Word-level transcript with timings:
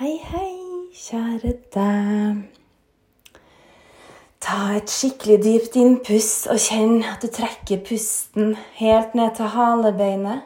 Hei, 0.00 0.16
hei, 0.24 0.54
kjære 0.96 1.50
deg. 1.74 2.36
Ta 4.40 4.60
et 4.78 4.88
skikkelig 4.88 5.36
dypt 5.44 5.76
innpust 5.76 6.46
og 6.48 6.56
kjenn 6.64 7.02
at 7.04 7.20
du 7.20 7.28
trekker 7.28 7.82
pusten 7.84 8.54
helt 8.78 9.12
ned 9.12 9.36
til 9.36 9.52
halebeinet. 9.52 10.40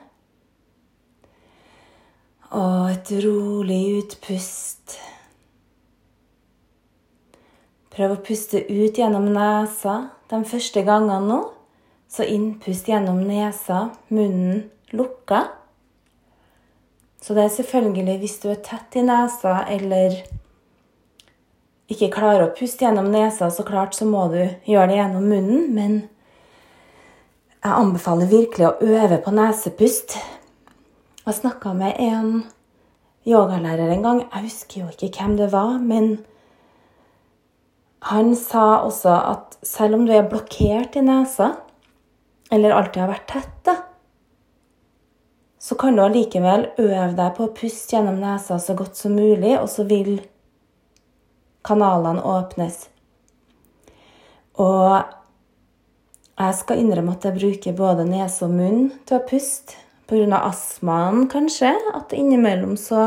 Og 2.51 2.90
et 2.96 3.14
rolig 3.29 3.80
utpust. 4.00 4.98
Prøv 7.95 8.18
å 8.18 8.21
puste 8.27 8.66
ut 8.66 8.98
gjennom 8.98 9.30
nesa 9.39 10.00
de 10.34 10.46
første 10.50 10.82
gangene 10.82 11.23
nå. 11.30 11.43
Så 12.11 12.27
innpust 12.27 12.91
gjennom 12.91 13.23
nesa, 13.30 13.84
munnen 14.11 14.64
lukka. 14.91 15.46
Så 17.25 17.32
det 17.32 17.46
er 17.46 17.52
selvfølgelig 17.54 18.18
hvis 18.20 18.41
du 18.43 18.50
er 18.52 18.61
tett 18.61 18.98
i 19.00 19.02
nesa 19.04 19.62
eller 19.73 20.19
ikke 21.88 22.10
klarer 22.12 22.42
å 22.45 22.52
puste 22.56 22.84
gjennom 22.84 23.09
nesa, 23.12 23.48
så 23.48 23.64
klart 23.64 23.97
så 23.97 24.05
må 24.09 24.27
du 24.33 24.42
gjøre 24.69 24.91
det 24.91 24.98
gjennom 24.98 25.24
munnen. 25.30 25.62
Men 25.73 25.95
jeg 27.64 27.73
anbefaler 27.73 28.28
virkelig 28.28 28.66
å 28.69 28.91
øve 28.98 29.23
på 29.24 29.33
nesepust. 29.33 30.19
Jeg 31.24 31.38
snakka 31.38 31.73
med 31.78 31.97
en 32.05 32.28
yogalærer 33.25 33.95
en 33.95 34.05
gang. 34.05 34.22
Jeg 34.27 34.50
husker 34.50 34.83
jo 34.83 34.92
ikke 34.92 35.14
hvem 35.16 35.38
det 35.41 35.48
var, 35.55 35.78
men 35.80 36.19
han 38.11 38.34
sa 38.36 38.83
også 38.84 39.16
at 39.33 39.56
selv 39.64 39.97
om 39.97 40.05
du 40.05 40.12
er 40.12 40.28
blokkert 40.28 41.00
i 41.00 41.06
nesa, 41.09 41.55
eller 42.52 42.77
alltid 42.77 43.00
har 43.00 43.14
vært 43.14 43.30
tett, 43.33 43.56
da, 43.64 43.78
så 45.64 45.74
kan 45.80 45.96
du 45.96 46.02
allikevel 46.04 46.66
øve 46.77 47.12
deg 47.16 47.36
på 47.36 47.46
å 47.46 47.52
puste 47.56 47.96
gjennom 47.96 48.18
nesa 48.20 48.59
så 48.60 48.74
godt 48.77 48.98
som 49.00 49.14
mulig, 49.16 49.55
og 49.56 49.68
så 49.72 49.86
vil 49.88 50.18
kanalene 51.64 52.20
åpnes. 52.20 52.83
Og 54.61 54.98
jeg 56.34 56.56
skal 56.58 56.83
innrømme 56.83 57.14
at 57.16 57.24
jeg 57.24 57.39
bruker 57.39 57.78
både 57.78 58.05
nese 58.05 58.44
og 58.44 58.52
munn 58.58 58.91
til 59.08 59.19
å 59.19 59.24
puste. 59.28 59.80
Pga. 60.05 60.36
astmaen, 60.50 61.30
kanskje. 61.33 61.70
At 61.96 62.12
innimellom 62.12 62.77
så 62.77 63.06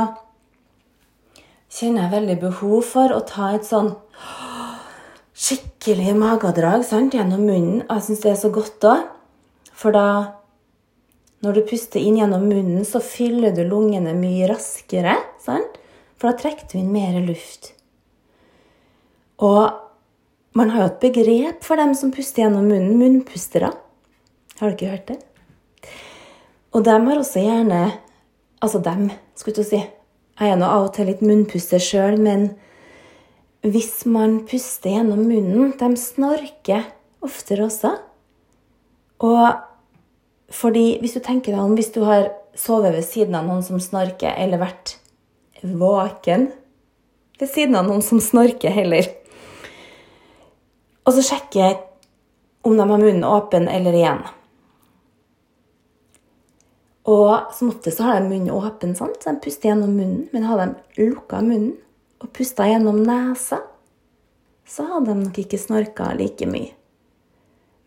kjenner 1.69 2.07
jeg 2.07 2.13
veldig 2.15 2.37
behov 2.41 2.81
for 2.89 3.13
å 3.13 3.21
ta 3.21 3.51
et 3.53 3.67
sånn 3.67 3.91
skikkelig 5.37 6.15
magedrag 6.17 6.81
sant, 6.87 7.13
gjennom 7.13 7.45
munnen. 7.45 7.83
Jeg 7.85 8.07
syns 8.07 8.25
det 8.25 8.31
er 8.33 8.41
så 8.41 8.49
godt 8.49 8.89
òg. 8.89 9.05
For 9.77 9.93
da 9.93 10.07
når 11.45 11.57
du 11.57 11.65
puster 11.69 12.01
inn 12.01 12.17
gjennom 12.17 12.47
munnen, 12.49 12.85
så 12.85 13.01
fyller 13.03 13.53
du 13.53 13.61
lungene 13.67 14.15
mye 14.17 14.47
raskere. 14.49 15.13
Sant? 15.43 15.77
For 16.17 16.31
da 16.31 16.37
trekker 16.39 16.71
du 16.71 16.79
inn 16.79 16.89
mer 16.93 17.19
luft. 17.21 17.73
Og 19.45 20.57
man 20.57 20.73
har 20.73 20.81
jo 20.81 20.89
et 20.89 21.03
begrep 21.03 21.61
for 21.65 21.77
dem 21.77 21.93
som 21.97 22.13
puster 22.13 22.43
gjennom 22.43 22.65
munnen. 22.65 22.97
Munnpustere. 22.97 23.69
Har 24.57 24.71
du 24.71 24.73
ikke 24.73 24.89
hørt 24.95 25.11
det? 25.11 25.19
Og 26.73 26.81
dem 26.85 27.05
har 27.09 27.21
også 27.21 27.45
gjerne 27.45 27.85
Altså 28.57 28.79
dem, 28.81 29.11
skulle 29.37 29.61
du 29.61 29.67
si. 29.67 29.77
Jeg 29.77 30.49
er 30.49 30.55
nå 30.57 30.65
av 30.65 30.87
og 30.87 30.95
til 30.95 31.05
litt 31.11 31.19
munnpuster 31.21 31.77
sjøl, 31.77 32.15
men 32.17 32.47
hvis 33.61 34.01
man 34.09 34.39
puster 34.49 34.95
gjennom 34.95 35.21
munnen 35.29 35.75
De 35.77 35.89
snorker 36.01 36.87
oftere 37.21 37.67
også. 37.67 37.91
Og 39.21 39.66
fordi 40.53 40.97
hvis 41.01 41.17
du 41.17 41.21
tenker 41.23 41.53
deg 41.53 41.63
om 41.63 41.75
hvis 41.75 41.91
du 41.95 42.01
har 42.07 42.29
sovet 42.57 42.95
ved 42.95 43.05
siden 43.05 43.35
av 43.37 43.47
noen 43.47 43.63
som 43.65 43.81
snorker, 43.83 44.31
eller 44.37 44.61
vært 44.61 44.95
våken 45.61 46.49
ved 47.37 47.51
siden 47.51 47.75
av 47.77 47.87
noen 47.89 48.03
som 48.05 48.21
snorker 48.23 48.73
heller, 48.73 49.09
og 51.07 51.15
så 51.15 51.23
sjekker 51.23 51.77
om 52.67 52.75
de 52.75 52.83
har 52.83 52.99
munnen 52.99 53.23
åpen 53.23 53.67
eller 53.71 53.95
igjen. 53.95 54.25
Og 57.07 57.53
som 57.55 57.69
oftest 57.71 58.01
har 58.03 58.19
de 58.19 58.27
munnen 58.27 58.51
åpen, 58.51 58.95
sant? 58.95 59.21
så 59.23 59.31
de 59.31 59.39
puster 59.43 59.69
gjennom 59.69 59.93
munnen. 59.95 60.25
Men 60.33 60.47
har 60.49 60.59
de 60.59 61.05
lukka 61.05 61.39
munnen 61.39 61.77
og 62.19 62.33
pusta 62.35 62.65
gjennom 62.67 62.99
nesa, 63.07 63.61
så 64.67 64.83
hadde 64.89 65.13
de 65.13 65.21
nok 65.21 65.37
ikke 65.39 65.59
snorka 65.61 66.09
like 66.19 66.47
mye. 66.49 66.73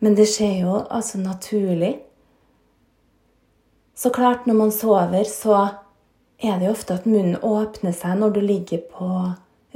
Men 0.01 0.15
det 0.17 0.25
skjer 0.31 0.63
jo 0.63 0.79
altså 0.89 1.21
naturlig 1.21 1.99
så 4.01 4.09
klart, 4.09 4.47
når 4.47 4.53
man 4.57 4.71
sover, 4.73 5.23
så 5.29 5.67
er 6.41 6.57
det 6.57 6.65
jo 6.65 6.73
ofte 6.73 6.95
at 6.97 7.03
munnen 7.05 7.37
åpner 7.45 7.93
seg 7.93 8.17
når 8.17 8.31
du 8.33 8.39
ligger 8.41 8.79
på 8.89 9.09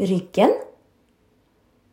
ryggen. 0.02 0.56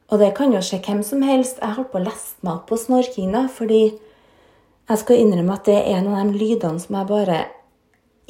Og 0.09 0.21
det 0.21 0.31
kan 0.39 0.55
jo 0.55 0.63
skje 0.65 0.79
hvem 0.87 1.03
som 1.05 1.25
helst. 1.29 1.61
Jeg 1.61 1.77
holdt 1.77 1.91
på 1.93 2.01
å 2.01 2.07
leste 2.07 2.41
meg 2.41 2.55
opp 2.55 2.71
på 2.71 2.79
snorking, 2.81 3.37
fordi 3.53 3.83
jeg 3.93 5.03
skal 5.03 5.21
innrømme 5.21 5.59
at 5.59 5.69
det 5.69 5.77
er 5.83 5.99
en 5.99 6.09
av 6.09 6.25
de 6.25 6.41
lydene 6.41 6.81
som 6.81 6.97
jeg 6.97 7.11
bare 7.13 7.39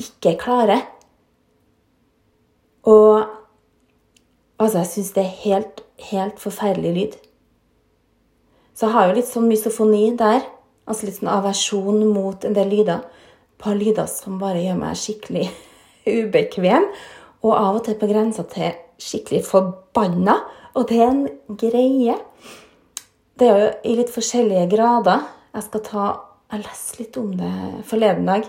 ikke 0.02 0.34
klarer. 0.42 0.82
Og 2.82 3.22
altså, 4.58 4.82
jeg 4.82 4.92
syns 4.96 5.14
det 5.14 5.26
er 5.28 5.40
helt, 5.46 5.86
helt 6.10 6.42
forferdelig 6.42 6.94
lyd. 6.98 7.18
Så 8.74 8.88
jeg 8.88 8.96
har 8.98 9.06
jo 9.06 9.18
litt 9.20 9.30
sånn 9.30 9.50
mysofoni 9.50 10.08
der. 10.18 10.42
Altså 10.90 11.06
litt 11.06 11.22
sånn 11.22 11.30
aversjon 11.30 12.02
mot 12.10 12.42
en 12.42 12.58
del 12.58 12.72
lyder 12.80 13.06
par 13.62 13.78
lyder 13.78 14.08
som 14.10 14.40
bare 14.40 14.62
gjør 14.64 14.80
meg 14.80 14.98
skikkelig 14.98 15.46
ubekvem. 16.18 16.88
Og 17.42 17.54
av 17.56 17.78
og 17.78 17.84
til 17.86 17.98
på 17.98 18.08
grensa 18.10 18.44
til 18.50 18.74
skikkelig 19.02 19.42
forbanna. 19.48 20.38
Og 20.78 20.88
det 20.88 21.00
er 21.00 21.10
en 21.10 21.24
greie. 21.58 22.16
Det 23.38 23.48
er 23.48 23.62
jo 23.62 23.70
i 23.88 23.96
litt 23.98 24.12
forskjellige 24.12 24.68
grader. 24.76 25.24
Jeg 25.52 25.68
skal 25.68 25.88
ta 25.88 26.04
Jeg 26.52 26.66
leste 26.66 26.98
litt 27.00 27.16
om 27.16 27.30
det 27.32 27.50
forleden 27.88 28.26
dag. 28.28 28.44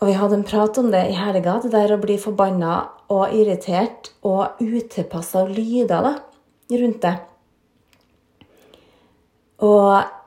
Og 0.00 0.08
vi 0.08 0.14
hadde 0.16 0.38
en 0.38 0.46
prat 0.48 0.78
om 0.80 0.86
det 0.88 1.02
i 1.10 1.16
helga. 1.18 1.58
Det 1.60 1.68
der 1.74 1.92
å 1.92 2.00
bli 2.00 2.16
forbanna 2.16 2.76
og 3.12 3.34
irritert 3.36 4.12
og 4.24 4.60
utilpassa 4.62 5.42
lyder 5.48 6.06
da, 6.06 6.12
rundt 6.72 7.02
det. 7.04 7.12
Og 9.66 10.17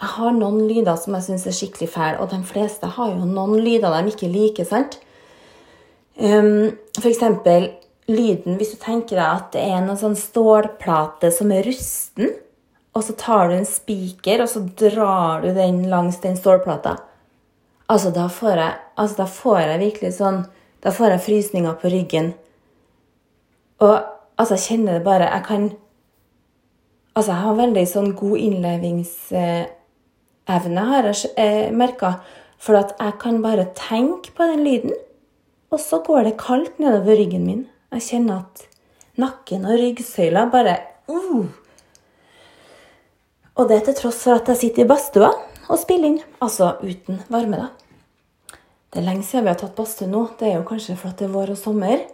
jeg 0.00 0.08
har 0.14 0.32
noen 0.32 0.62
lyder 0.64 0.96
som 0.96 1.14
jeg 1.16 1.26
syns 1.26 1.46
er 1.46 1.56
skikkelig 1.56 1.90
fæle, 1.92 2.20
og 2.22 2.30
de 2.32 2.40
fleste 2.48 2.88
har 2.96 3.10
jo 3.12 3.26
noen 3.28 3.58
lyder 3.60 3.92
de 3.92 4.12
ikke 4.14 4.30
liker. 4.32 4.64
sant? 4.64 4.96
Um, 6.16 6.72
for 6.98 7.08
eksempel 7.08 7.70
lyden 8.10 8.56
Hvis 8.58 8.72
du 8.74 8.80
tenker 8.82 9.14
deg 9.16 9.24
at 9.24 9.52
det 9.54 9.60
er 9.62 9.76
en 9.78 9.96
sånn 9.96 10.16
stålplate 10.18 11.30
som 11.32 11.52
er 11.54 11.62
rusten, 11.68 12.32
og 12.90 13.04
så 13.06 13.14
tar 13.14 13.48
du 13.48 13.54
en 13.54 13.68
spiker 13.68 14.42
og 14.42 14.48
så 14.50 14.64
drar 14.64 15.44
du 15.44 15.52
den 15.54 15.84
langs 15.88 16.18
den 16.24 16.34
stålplata. 16.36 16.96
Altså, 17.86 18.10
da 18.10 18.26
får 18.28 18.56
jeg, 18.56 18.74
altså, 18.96 19.16
da 19.20 19.26
får 19.30 19.60
jeg 19.60 19.80
virkelig 19.84 20.12
sånn 20.18 20.44
Da 20.80 20.90
får 20.96 21.10
jeg 21.12 21.20
frysninger 21.26 21.74
på 21.76 21.90
ryggen. 21.92 22.32
Og 23.84 23.96
altså, 24.40 24.54
jeg 24.56 24.64
kjenner 24.64 24.96
det 24.96 25.04
bare 25.04 25.28
Jeg 25.28 25.44
kan 25.44 25.70
Altså, 27.14 27.32
jeg 27.32 27.42
har 27.42 27.58
veldig 27.58 27.86
sånn 27.90 28.14
god 28.16 28.38
innlevings... 28.38 29.12
Eh, 29.34 29.66
evne, 30.56 30.86
har 30.90 31.08
jeg 31.10 31.30
eh, 31.40 31.70
merka. 31.74 32.18
For 32.60 32.76
at 32.76 32.92
jeg 33.00 33.16
kan 33.22 33.40
bare 33.40 33.70
tenke 33.76 34.34
på 34.36 34.44
den 34.50 34.64
lyden, 34.66 34.92
og 35.70 35.80
så 35.80 36.02
går 36.04 36.26
det 36.26 36.40
kaldt 36.40 36.80
nedover 36.82 37.16
ryggen 37.16 37.46
min. 37.46 37.62
Jeg 37.94 38.04
kjenner 38.08 38.42
at 38.42 38.66
nakken 39.20 39.64
og 39.64 39.78
ryggsøyla 39.80 40.44
bare 40.52 40.76
uh. 41.08 41.46
Og 43.56 43.68
det 43.68 43.82
til 43.86 43.96
tross 43.96 44.22
for 44.24 44.40
at 44.40 44.48
jeg 44.52 44.60
sitter 44.60 44.84
i 44.84 44.90
badstua 44.90 45.30
og 45.70 45.80
spiller 45.80 46.12
inn. 46.12 46.20
Altså 46.42 46.74
uten 46.82 47.22
varme, 47.32 47.64
da. 47.64 48.56
Det 48.90 49.00
er 49.00 49.06
lenge 49.06 49.24
siden 49.26 49.46
vi 49.46 49.52
har 49.52 49.60
tatt 49.60 49.76
badstue 49.78 50.08
nå. 50.10 50.24
Det 50.38 50.48
er 50.48 50.58
jo 50.58 50.66
kanskje 50.66 50.98
fordi 50.98 51.22
det 51.22 51.28
er 51.28 51.34
vår 51.34 51.54
og 51.54 51.60
sommer. 51.60 52.04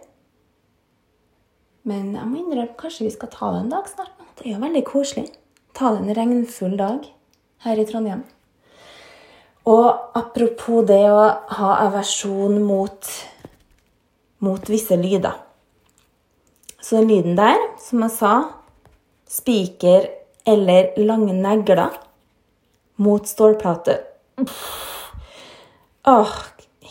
Men 1.87 2.11
jeg 2.13 2.29
må 2.29 2.41
innrømme 2.41 2.77
kanskje 2.79 3.07
vi 3.07 3.13
skal 3.15 3.31
ta 3.33 3.51
det 3.55 3.63
en 3.63 3.71
dag 3.73 3.87
snart. 3.89 4.13
Det 4.37 4.45
er 4.45 4.53
jo 4.53 4.63
veldig 4.63 4.83
koselig. 4.85 5.27
Ta 5.77 5.93
det 5.95 6.03
en 6.03 6.17
regnfull 6.19 6.75
dag 6.77 7.07
her 7.65 7.79
i 7.79 7.85
Trondheim. 7.87 8.23
Og 9.67 9.87
apropos 10.15 10.85
det 10.87 11.03
å 11.11 11.23
ha 11.57 11.71
aversjon 11.87 12.61
mot, 12.63 13.09
mot 14.43 14.69
visse 14.71 14.95
lyder. 14.99 15.35
Så 16.79 17.01
den 17.01 17.09
lyden 17.11 17.35
der, 17.39 17.59
som 17.83 18.05
jeg 18.05 18.13
sa, 18.15 18.33
spiker 19.27 20.07
eller 20.47 20.93
lange 21.03 21.33
negler 21.35 21.97
mot 23.03 23.27
stålplate 23.27 23.97
Åh, 26.07 26.33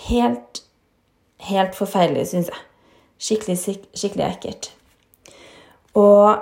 helt, 0.09 0.61
helt 1.49 1.77
forferdelig, 1.79 2.27
syns 2.29 2.51
jeg. 2.53 2.65
Skikkelig, 3.17 3.77
skikkelig 3.97 4.25
ekkelt. 4.27 4.69
Og 5.97 6.35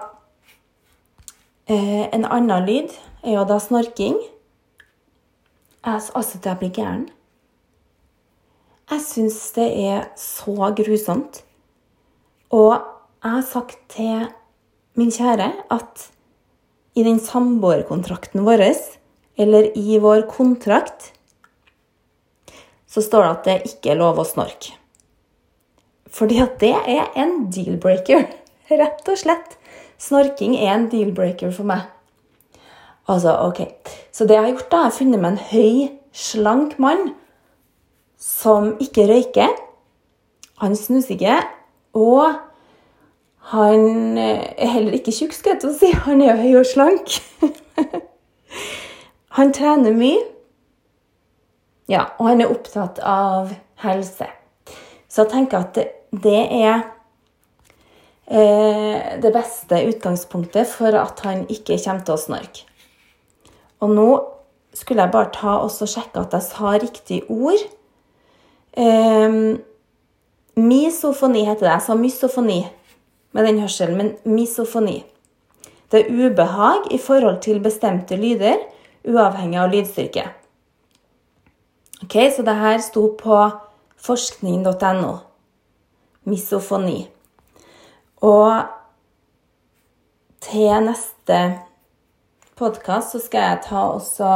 eh, 1.71 2.09
en 2.09 2.25
annen 2.27 2.67
lyd 2.67 2.97
er 3.25 3.39
jo 3.39 3.45
da 3.49 3.59
snorking. 3.61 4.17
Altså, 5.85 6.39
jeg 6.45 6.59
blir 6.59 6.73
gæren. 6.73 7.09
Jeg 8.91 9.01
syns 9.01 9.39
det 9.57 9.69
er 9.89 10.09
så 10.21 10.73
grusomt. 10.77 11.43
Og 12.53 12.73
jeg 13.25 13.31
har 13.31 13.47
sagt 13.49 13.79
til 13.89 14.29
min 14.95 15.11
kjære 15.11 15.51
at 15.73 16.11
i 16.95 17.03
den 17.03 17.19
samboerkontrakten 17.19 18.45
vår, 18.47 18.63
eller 19.37 19.71
i 19.75 19.99
vår 19.99 20.29
kontrakt, 20.31 21.11
så 22.87 23.03
står 23.03 23.25
det 23.25 23.31
at 23.33 23.45
det 23.49 23.73
ikke 23.73 23.95
er 23.95 23.99
lov 23.99 24.21
å 24.23 24.29
snorke. 24.29 24.77
Fordi 26.15 26.39
at 26.45 26.61
det 26.61 26.75
er 26.77 27.11
en 27.19 27.49
deal-breaker. 27.51 28.29
Rett 28.71 29.09
og 29.11 29.19
slett. 29.19 29.57
Snorking 29.99 30.55
er 30.61 30.77
en 30.77 30.87
deal-breaker 30.93 31.51
for 31.57 31.67
meg. 31.67 31.89
Altså, 33.09 33.35
ok. 33.49 33.61
Så 34.13 34.25
det 34.25 34.37
jeg 34.37 34.43
har 34.43 34.51
gjort, 34.55 34.71
da, 34.71 34.77
jeg 34.77 34.91
har 34.91 34.97
funnet 34.99 35.21
meg 35.21 35.35
en 35.35 35.45
høy, 35.51 35.93
slank 36.15 36.79
mann 36.79 37.11
som 38.21 38.75
ikke 38.81 39.07
røyker. 39.11 39.53
Han 40.63 40.77
snuser 40.77 41.17
ikke. 41.17 41.39
Og 41.95 42.33
han 43.53 44.19
er 44.19 44.71
heller 44.73 44.97
ikke 44.97 45.13
tjukk, 45.13 45.35
skal 45.37 45.57
jeg 45.57 45.69
å 45.69 45.75
si. 45.77 45.91
Han 46.07 46.23
er 46.25 46.33
jo 46.33 46.41
høy 46.41 46.61
og 46.63 46.69
slank. 46.71 47.19
han 49.37 49.53
trener 49.53 49.93
mye. 49.97 50.23
Ja, 51.91 52.07
og 52.17 52.31
han 52.31 52.41
er 52.41 52.53
opptatt 52.53 53.03
av 53.05 53.53
helse. 53.85 54.31
Så 55.09 55.27
jeg 55.27 55.33
tenker 55.35 55.67
at 55.67 55.75
det, 55.77 55.89
det 56.25 56.41
er 56.57 56.87
eh, 58.33 59.21
det 59.21 59.33
beste 59.35 59.83
utgangspunktet 59.91 60.71
for 60.73 60.97
at 60.97 61.21
han 61.27 61.45
ikke 61.53 61.77
kommer 61.85 62.07
til 62.07 62.17
å 62.17 62.23
snorke. 62.23 62.65
Og 63.85 63.93
nå 63.93 64.09
skulle 64.75 65.05
jeg 65.05 65.13
bare 65.13 65.33
ta 65.35 65.59
og 65.63 65.71
sjekke 65.71 66.25
at 66.25 66.35
jeg 66.35 66.47
sa 66.49 66.75
riktig 66.81 67.23
ord. 67.31 67.61
Um, 68.77 69.61
misofoni 70.57 71.45
heter 71.45 71.67
det. 71.67 71.75
Jeg 71.75 71.87
sa 71.87 71.99
mysofoni 71.99 72.63
med 73.35 73.47
den 73.47 73.61
hørselen, 73.61 73.99
men 73.99 74.15
misofoni. 74.25 75.03
Det 75.93 76.01
er 76.01 76.15
ubehag 76.15 76.89
i 76.91 76.99
forhold 76.99 77.43
til 77.45 77.61
bestemte 77.63 78.17
lyder, 78.17 78.59
uavhengig 79.05 79.61
av 79.61 79.71
lydstyrke. 79.71 80.25
Ok, 82.03 82.17
Så 82.37 82.43
det 82.43 82.55
her 82.55 82.79
sto 82.79 83.17
på 83.19 83.51
forskning.no. 83.97 85.13
Misofoni. 86.25 87.09
Og 88.17 88.65
til 90.41 90.83
neste 90.85 91.39
podkast 92.59 93.15
så 93.15 93.21
skal 93.23 93.49
jeg 93.49 93.63
ta 93.67 93.83
også 93.97 94.31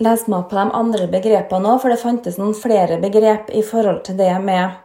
lese 0.00 0.30
meg 0.30 0.38
opp 0.40 0.50
på 0.52 0.58
de 0.58 0.66
andre 0.78 1.08
begrepene 1.10 1.72
òg, 1.74 1.82
for 1.82 1.92
det 1.92 2.00
fantes 2.00 2.38
noen 2.40 2.56
flere 2.56 3.00
begrep 3.02 3.50
i 3.52 3.64
forhold 3.66 4.04
til 4.06 4.18
det 4.20 4.32
med 4.44 4.78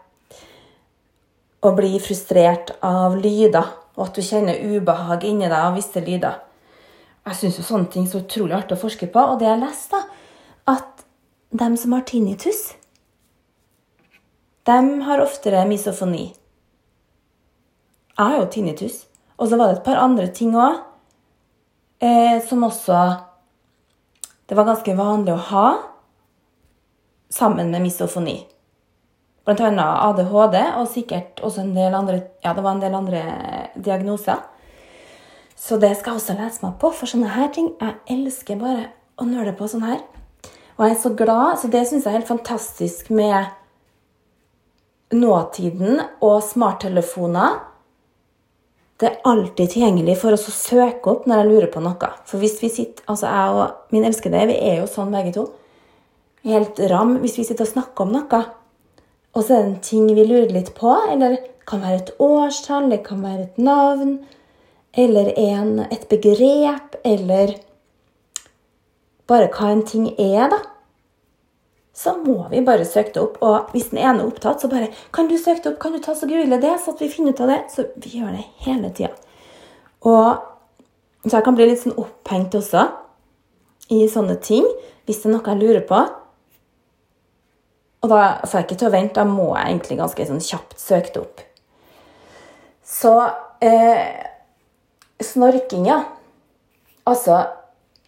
å 1.64 1.72
bli 1.78 1.96
frustrert 2.04 2.74
av 2.84 3.16
lyder, 3.20 3.70
og 3.96 4.08
at 4.08 4.18
du 4.18 4.26
kjenner 4.26 4.60
ubehag 4.60 5.24
inni 5.30 5.48
deg 5.48 5.60
av 5.60 5.78
visse 5.78 6.02
lyder. 6.04 6.42
Jeg 7.24 7.40
syns 7.40 7.62
sånne 7.64 7.88
ting 7.92 8.08
er 8.08 8.12
så 8.12 8.24
utrolig 8.26 8.58
artig 8.58 8.76
å 8.76 8.84
forske 8.84 9.08
på, 9.12 9.22
og 9.22 9.40
det 9.40 9.48
jeg 9.48 9.62
leste, 9.62 10.02
at 10.68 11.06
dem 11.56 11.78
som 11.80 11.94
har 11.96 12.04
tinnitus, 12.10 12.74
dem 14.68 14.98
har 15.08 15.24
oftere 15.24 15.64
misofoni. 15.70 16.34
Jeg 18.14 18.26
har 18.26 18.38
jo 18.40 18.50
tinnitus. 18.52 19.06
Og 19.42 19.50
så 19.50 19.58
var 19.58 19.72
det 19.72 19.80
et 19.80 19.88
par 19.88 20.00
andre 20.00 20.28
ting 20.32 20.54
òg 20.56 20.82
eh, 22.04 22.38
som 22.44 22.64
også 22.68 23.00
Det 24.46 24.58
var 24.60 24.68
ganske 24.68 24.96
vanlig 24.96 25.34
å 25.34 25.44
ha 25.50 25.68
sammen 27.32 27.72
med 27.72 27.82
misofoni. 27.82 28.44
Blant 29.44 29.62
annet 29.64 30.04
ADHD 30.06 30.58
og 30.78 30.90
sikkert 30.92 31.42
også 31.44 31.64
en 31.64 31.76
del 31.76 31.96
andre 31.96 32.22
Ja, 32.44 32.54
det 32.54 32.64
var 32.64 32.76
en 32.76 32.84
del 32.84 32.96
andre 32.96 33.24
diagnoser. 33.76 34.44
Så 35.56 35.80
det 35.80 35.96
skal 35.98 36.14
jeg 36.14 36.22
også 36.22 36.36
lese 36.38 36.66
meg 36.66 36.78
på, 36.80 36.92
for 36.92 37.08
sånne 37.08 37.32
her 37.34 37.50
ting 37.56 37.72
Jeg 37.80 37.96
elsker 38.18 38.60
bare 38.60 38.92
å 39.18 39.26
nøle 39.28 39.54
på 39.56 39.68
sånn 39.72 39.86
her. 39.88 40.02
Og 40.78 40.86
jeg 40.86 40.96
er 40.96 41.02
så 41.02 41.12
glad. 41.16 41.60
Så 41.62 41.70
det 41.72 41.86
syns 41.88 42.06
jeg 42.06 42.12
er 42.12 42.20
helt 42.20 42.32
fantastisk 42.32 43.12
med 43.14 43.52
nåtiden 45.14 46.02
og 46.22 46.42
smarttelefoner. 46.44 47.62
Det 49.04 49.10
er 49.10 49.26
alltid 49.28 49.74
tilgjengelig 49.74 50.14
for 50.22 50.32
oss 50.32 50.46
å 50.48 50.54
søke 50.56 51.10
opp 51.12 51.26
når 51.28 51.42
jeg 51.42 51.48
lurer 51.50 51.70
på 51.74 51.82
noe. 51.84 52.10
For 52.24 52.40
hvis 52.40 52.54
vi 52.62 52.70
sitter, 52.72 53.04
altså 53.12 53.28
jeg 53.28 53.58
og 53.58 53.92
min 53.92 54.06
elskede, 54.08 54.46
vi 54.48 54.56
er 54.64 54.78
jo 54.80 54.86
sånn 54.88 55.12
begge 55.12 55.34
to. 55.36 55.44
Helt 56.48 56.80
ram 56.88 57.18
hvis 57.20 57.36
vi 57.36 57.44
sitter 57.44 57.68
og 57.68 57.74
snakker 57.74 58.06
om 58.06 58.14
noe. 58.16 58.40
Og 59.36 59.44
så 59.44 59.58
er 59.58 59.66
det 59.66 59.74
en 59.74 59.84
ting 59.84 60.08
vi 60.08 60.24
lurer 60.24 60.56
litt 60.56 60.72
på, 60.78 60.94
eller 61.12 61.36
det 61.36 61.42
kan 61.68 61.84
være 61.84 62.00
et 62.00 62.14
årstall, 62.24 62.88
det 62.94 63.02
kan 63.04 63.28
være 63.28 63.50
et 63.50 63.60
navn, 63.60 64.16
eller 64.96 65.34
en, 65.42 65.76
et 65.92 66.08
begrep, 66.08 66.96
eller 67.04 67.58
bare 69.28 69.52
hva 69.52 69.74
en 69.74 69.84
ting 69.90 70.08
er, 70.16 70.48
da, 70.54 70.64
så 71.94 72.16
må 72.18 72.48
vi 72.50 72.64
bare 72.66 72.86
søke 72.90 73.14
det 73.14 73.22
opp. 73.22 73.38
Og 73.46 73.74
hvis 73.74 73.92
den 73.92 74.02
ene 74.02 74.24
er 74.24 74.30
opptatt, 74.30 74.62
så 74.62 74.70
bare 74.70 74.90
Kan 75.14 75.30
du 75.30 75.38
søke 75.38 75.62
det 75.62 75.74
opp? 75.74 75.80
Kan 75.80 75.94
du 75.94 76.00
ta 76.02 76.16
så 76.16 76.28
google 76.28 76.58
det, 76.62 76.74
så 76.82 76.96
at 76.96 77.02
vi 77.02 77.12
finner 77.12 77.34
ut 77.36 77.44
av 77.46 77.52
det? 77.54 77.60
Så 77.70 77.86
vi 78.02 78.18
gjør 78.18 78.34
det 78.34 78.48
hele 78.66 78.90
tida. 78.90 79.14
Og 80.02 80.42
så 81.24 81.38
jeg 81.38 81.46
kan 81.46 81.56
bli 81.56 81.70
litt 81.70 81.84
sånn 81.84 81.96
opphengt 82.02 82.56
også 82.58 82.88
i 83.94 84.04
sånne 84.12 84.36
ting 84.44 84.66
hvis 85.06 85.22
det 85.22 85.30
er 85.30 85.34
noe 85.36 85.54
jeg 85.54 85.62
lurer 85.62 85.86
på. 85.88 86.02
Og 88.04 88.12
da 88.12 88.24
får 88.44 88.58
jeg 88.58 88.68
ikke 88.68 88.80
til 88.82 88.90
å 88.90 88.96
vente. 88.98 89.22
Da 89.22 89.28
må 89.28 89.48
jeg 89.54 89.70
egentlig 89.70 90.00
ganske 90.02 90.28
sånn 90.28 90.44
kjapt 90.44 90.80
søke 90.82 91.14
det 91.14 91.22
opp. 91.22 91.44
Så 92.84 93.14
eh, 93.64 94.08
snorking, 95.24 95.86
ja. 95.88 96.02
Altså 97.08 97.38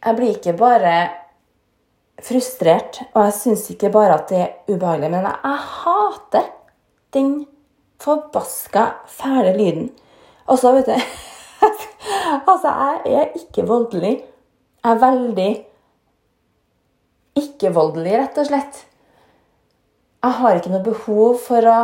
jeg 0.06 0.18
blir 0.18 0.36
ikke 0.36 0.56
bare 0.60 0.96
frustrert, 2.24 3.02
og 3.14 3.28
jeg 3.28 3.36
syns 3.40 3.66
ikke 3.74 3.92
bare 3.94 4.20
at 4.20 4.30
det 4.32 4.40
er 4.40 4.54
ubehagelig, 4.72 5.12
men 5.12 5.28
jeg, 5.28 5.60
hater 5.84 6.48
den 7.16 7.46
forbaska 8.02 8.86
fæle 9.08 9.56
lyden. 9.58 9.90
Og 10.48 10.60
så, 10.60 10.72
vet 10.76 10.90
du 10.90 10.96
Altså, 12.50 12.72
jeg 13.06 13.22
er 13.22 13.38
ikke 13.40 13.66
voldelig. 13.68 14.18
Jeg 14.84 14.92
er 14.92 15.02
veldig 15.02 15.52
ikke-voldelig, 17.36 18.14
rett 18.20 18.38
og 18.38 18.50
slett. 18.50 18.84
Jeg 20.24 20.38
har 20.40 20.58
ikke 20.58 20.74
noe 20.74 20.86
behov 20.86 21.40
for 21.46 21.68
å 21.70 21.80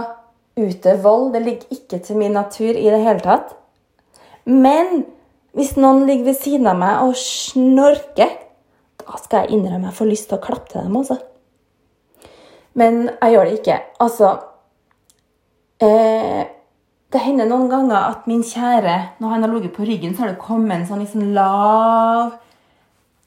utøve 0.60 1.01
vold. 1.04 1.31
Det 1.34 1.42
ligger 1.45 1.75
ikke 1.77 2.00
til 2.06 2.19
min 2.22 2.38
natur 2.38 2.72
i 2.72 2.88
det 2.89 3.01
hele 3.03 3.24
tatt. 3.24 3.55
Men 4.46 5.03
hvis 5.58 5.75
noen 5.77 6.05
ligger 6.08 6.32
ved 6.32 6.39
siden 6.39 6.70
av 6.72 6.79
meg 6.79 7.03
og 7.05 7.17
snorker, 7.20 8.32
skal 9.22 9.43
jeg 9.43 9.58
innrømme 9.58 9.89
jeg 9.89 9.98
får 9.98 10.10
lyst 10.10 10.29
til 10.29 10.38
å 10.38 10.43
klappe 10.43 10.72
til 10.72 10.86
dem, 10.86 10.98
altså. 11.00 11.17
Men 12.77 13.03
jeg 13.10 13.34
gjør 13.34 13.48
det 13.48 13.55
ikke. 13.60 13.77
Altså 14.00 14.27
eh, 15.84 16.43
Det 17.12 17.20
hender 17.20 17.50
noen 17.50 17.67
ganger 17.72 17.98
at 18.00 18.27
min 18.31 18.43
kjære, 18.48 18.98
når 19.20 19.34
han 19.34 19.43
har 19.43 19.51
ligget 19.51 19.75
på 19.75 19.88
ryggen, 19.88 20.15
så 20.15 20.24
har 20.24 20.34
det 20.34 20.43
kommet 20.43 20.77
en 20.77 20.88
sånn 20.88 21.03
liksom 21.03 21.34
lav 21.36 22.38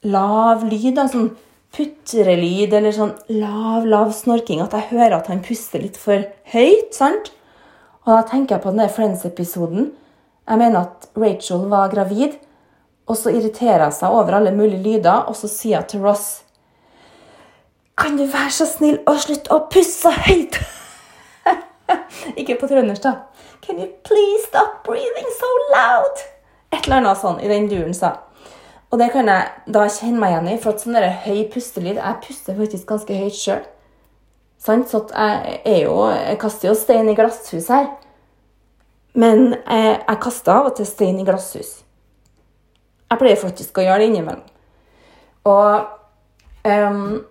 Lav 0.05 0.61
lyd. 0.69 0.93
Da, 0.97 1.07
sånn 1.09 1.31
putrelyd 1.75 2.73
eller 2.77 2.93
sånn 2.93 3.15
lav, 3.33 3.87
lav 3.89 4.11
snorking. 4.13 4.61
At 4.61 4.75
jeg 4.77 4.91
hører 4.93 5.17
at 5.17 5.29
han 5.31 5.41
puster 5.45 5.81
litt 5.81 5.97
for 5.97 6.25
høyt. 6.53 6.93
sant? 6.93 7.31
Og 8.05 8.11
da 8.13 8.21
tenker 8.29 8.55
jeg 8.55 8.65
på 8.65 8.73
den 8.73 8.91
Friends-episoden 8.93 9.87
jeg 10.45 10.61
mener 10.61 10.83
at 10.85 11.07
Rachel 11.17 11.63
var 11.71 11.89
gravid, 11.89 12.35
og 13.05 13.17
så 13.17 13.33
irriterer 13.33 13.83
hun 13.85 13.93
seg 13.93 14.13
over 14.13 14.37
alle 14.37 14.53
mulige 14.55 14.81
lyder, 14.81 15.27
og 15.29 15.35
så 15.37 15.49
sier 15.51 15.83
hun 15.83 15.89
til 15.89 16.05
Ross 16.05 16.41
Kan 17.97 18.17
du 18.17 18.25
være 18.25 18.51
så 18.51 18.65
snill 18.67 18.97
å 19.07 19.15
slutte 19.21 19.53
å 19.55 19.65
pusse 19.71 20.11
høyt? 20.25 20.57
Ikke 22.39 22.57
på 22.59 22.67
trøndersk, 22.67 23.05
da. 23.05 23.13
Can 23.61 23.79
you 23.79 23.87
please 24.03 24.47
stop 24.47 24.81
breathing 24.83 25.29
so 25.37 25.51
loud? 25.71 26.25
Et 26.73 26.81
eller 26.83 26.97
annet 26.97 27.21
sånn 27.21 27.39
i 27.39 27.49
den 27.49 27.69
duren 27.71 27.95
sa. 27.95 28.17
Og 28.91 28.99
det 28.99 29.11
kan 29.13 29.29
jeg 29.31 29.71
da 29.73 29.85
kjenne 29.89 30.19
meg 30.19 30.33
igjen 30.33 30.51
i, 30.51 30.57
for 30.61 30.75
at 30.75 30.83
sånn 30.83 30.99
høy 31.25 31.45
pustelyd 31.53 31.97
Jeg 31.97 32.19
puster 32.25 32.57
faktisk 32.57 32.89
ganske 32.89 33.21
høyt 33.21 33.39
sjøl. 33.39 33.63
Så 34.59 34.75
jeg 34.75 35.59
er 35.63 35.79
jo 35.85 35.95
Jeg 36.09 36.37
kaster 36.41 36.69
jo 36.69 36.75
stein 36.75 37.09
i 37.09 37.15
glasshus 37.15 37.71
her. 37.71 37.89
Men 39.15 39.53
jeg, 39.55 39.97
jeg 40.01 40.21
kaster 40.21 40.57
av 40.57 40.69
og 40.71 40.77
til 40.77 40.87
stein 40.89 41.19
i 41.21 41.25
glasshus. 41.27 41.84
Jeg 43.11 43.21
pleier 43.21 43.39
faktisk 43.39 43.77
å 43.79 43.85
gjøre 43.85 44.01
det 44.01 44.09
innimellom. 44.11 44.43
Og 45.45 45.85
um, 46.65 47.23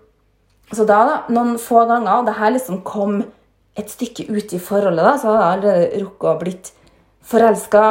Så 0.71 0.85
da, 0.87 0.99
da, 1.05 1.15
noen 1.29 1.59
få 1.61 1.83
ganger, 1.85 2.21
og 2.21 2.29
det 2.29 2.37
her 2.39 2.55
liksom 2.55 2.79
kom 2.87 3.19
et 3.77 3.91
stykke 3.91 4.25
ut 4.31 4.53
i 4.55 4.61
forholdet, 4.61 5.03
da, 5.03 5.13
så 5.19 5.29
hadde 5.29 5.43
jeg 5.43 5.57
allerede 5.57 5.99
rukket 6.01 6.29
å 6.31 6.39
blitt 6.39 6.71
forelska, 7.25 7.83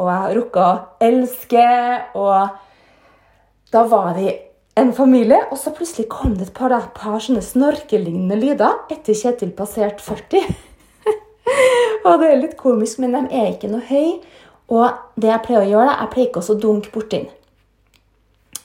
og 0.00 0.10
jeg 0.10 0.36
rukket 0.38 0.62
å 0.64 1.06
elske, 1.06 1.66
og 2.18 3.74
da 3.74 3.84
var 3.90 4.14
vi 4.16 4.30
en 4.76 4.92
familie, 4.96 5.38
og 5.50 5.60
så 5.60 5.72
plutselig 5.76 6.08
kom 6.12 6.34
det 6.36 6.50
et 6.50 6.56
par, 6.56 6.72
da, 6.72 6.82
par 6.96 7.20
sånne 7.22 7.44
snorkelignende 7.44 8.36
lyder 8.40 8.82
etter 8.92 9.16
Kjetil 9.16 9.54
passerte 9.56 10.04
40. 10.04 10.50
og 12.06 12.18
det 12.20 12.28
er 12.28 12.42
litt 12.42 12.58
komisk, 12.60 13.00
men 13.02 13.16
de 13.16 13.22
er 13.30 13.54
ikke 13.54 13.70
noe 13.72 13.86
høy. 13.88 14.18
Og 14.72 15.20
det 15.20 15.30
jeg 15.30 15.42
pleier 15.44 15.62
å 15.62 15.68
gjøre, 15.70 15.90
da, 15.90 15.98
jeg 16.02 16.12
pleier 16.12 16.28
ikke 16.30 16.42
også 16.42 16.56
å 16.56 16.62
dunke 16.62 16.92
borti 16.94 17.20
den. 17.20 17.28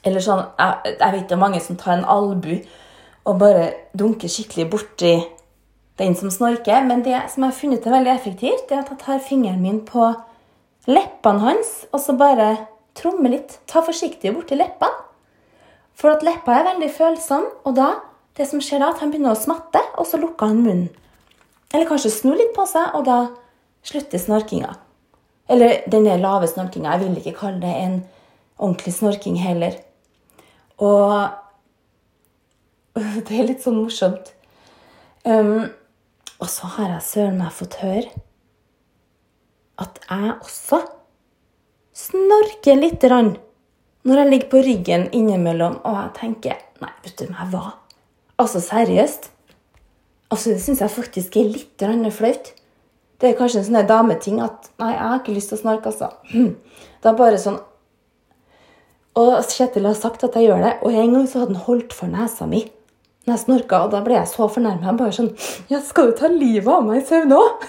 Eller 0.07 0.23
sånn, 0.25 0.41
jeg, 0.57 0.95
jeg 0.95 1.13
vet 1.13 1.27
det 1.29 1.35
er 1.35 1.43
mange 1.43 1.61
som 1.61 1.77
tar 1.77 1.93
en 1.93 2.07
albu 2.09 2.55
og 3.29 3.37
bare 3.37 3.67
dunker 3.93 4.31
skikkelig 4.31 4.65
borti 4.71 5.13
den 6.01 6.15
som 6.17 6.31
snorker. 6.33 6.81
Men 6.87 7.03
det 7.05 7.19
som 7.29 7.45
jeg 7.45 7.51
har 7.51 7.59
funnet 7.59 7.85
er 7.85 7.95
veldig 7.97 8.13
effektivt, 8.15 8.65
det 8.69 8.77
er 8.77 8.81
at 8.81 8.91
jeg 8.95 9.03
tar 9.03 9.21
fingeren 9.25 9.61
min 9.61 9.83
på 9.85 10.09
leppene 10.89 11.45
hans 11.45 11.73
og 11.91 12.01
så 12.01 12.17
bare 12.17 12.55
trommer 12.97 13.35
litt. 13.35 13.59
Ta 13.69 13.85
forsiktig 13.85 14.33
borti 14.33 14.57
leppene. 14.57 15.07
For 16.01 16.15
at 16.15 16.23
leppa 16.25 16.55
er 16.55 16.69
veldig 16.71 16.87
følsom, 16.95 17.43
og 17.67 17.75
da, 17.77 17.91
det 18.37 18.47
som 18.49 18.61
skjer 18.63 18.81
da, 18.81 18.89
at 18.89 19.03
han 19.03 19.11
begynner 19.13 19.35
å 19.35 19.37
smatte, 19.37 19.83
og 20.01 20.07
så 20.09 20.17
lukker 20.17 20.49
han 20.49 20.63
munnen. 20.63 20.87
Eller 21.69 21.85
kanskje 21.85 22.09
snu 22.15 22.31
litt 22.33 22.55
på 22.55 22.65
seg, 22.65 22.95
og 22.97 23.05
da 23.05 23.19
slutter 23.85 24.17
snorkinga. 24.17 24.71
Eller 25.51 25.83
den 25.91 26.07
der 26.07 26.21
lave 26.21 26.47
snorkinga. 26.47 26.95
Jeg 26.95 27.03
vil 27.03 27.17
ikke 27.19 27.37
kalle 27.41 27.61
det 27.61 27.75
en 27.75 27.97
ordentlig 28.57 28.93
snorking 28.95 29.37
heller. 29.41 29.75
Og 30.77 31.29
det 33.27 33.35
er 33.37 33.49
litt 33.49 33.63
sånn 33.63 33.81
morsomt. 33.81 34.33
Um, 35.27 35.69
og 36.41 36.49
så 36.49 36.69
har 36.77 36.95
jeg 36.95 37.05
søren 37.05 37.37
meg 37.37 37.53
fått 37.53 37.77
høre 37.83 38.09
at 39.81 39.99
jeg 40.07 40.33
også 40.41 40.79
snorker 41.97 42.79
lite 42.79 43.09
grann 43.09 43.35
når 44.05 44.21
jeg 44.21 44.31
ligger 44.31 44.49
på 44.49 44.63
ryggen 44.65 45.05
innimellom 45.13 45.77
og 45.85 45.97
jeg 45.99 46.13
tenker 46.17 46.57
Nei, 46.81 46.89
vet 47.05 47.19
du 47.19 47.27
meg 47.29 47.51
hva? 47.53 47.75
Altså, 48.41 48.57
seriøst? 48.65 49.27
Altså, 50.33 50.55
Det 50.55 50.63
syns 50.63 50.79
jeg 50.81 50.89
faktisk 50.89 51.35
er 51.37 51.51
litt 51.53 51.83
flaut. 52.09 52.47
Det 53.21 53.29
er 53.29 53.37
kanskje 53.37 53.61
en 53.61 53.67
sånn 53.67 53.87
dameting 53.89 54.39
at 54.41 54.71
Nei, 54.81 54.93
jeg 54.95 55.03
har 55.05 55.19
ikke 55.21 55.35
lyst 55.35 55.51
til 55.51 55.59
å 55.59 55.61
snorke, 55.61 55.91
altså. 55.91 56.09
Det 57.01 57.09
er 57.11 57.17
bare 57.19 57.39
sånn 57.41 57.59
Og 59.21 59.33
Kjetil 59.51 59.85
har 59.85 59.97
sagt 59.99 60.23
at 60.25 60.37
jeg 60.37 60.49
gjør 60.49 60.63
det, 60.65 60.75
og 60.81 60.95
en 60.95 61.17
gang 61.17 61.27
så 61.29 61.43
hadde 61.43 61.55
han 61.55 61.67
holdt 61.67 61.93
for 61.95 62.11
nesa 62.11 62.47
mi 62.49 62.65
når 63.21 63.35
jeg 63.35 63.41
snorka, 63.43 63.83
og 63.85 63.91
da 63.93 63.99
ble 64.01 64.15
jeg 64.15 64.29
så 64.31 64.47
fornærma. 64.49 64.95
Bare 64.97 65.13
sånn 65.13 65.27
Ja, 65.69 65.77
skal 65.85 66.09
du 66.09 66.15
ta 66.17 66.29
livet 66.31 66.71
av 66.73 66.87
meg 66.87 67.03
i 67.03 67.05
søvn 67.05 67.35
òg? 67.37 67.67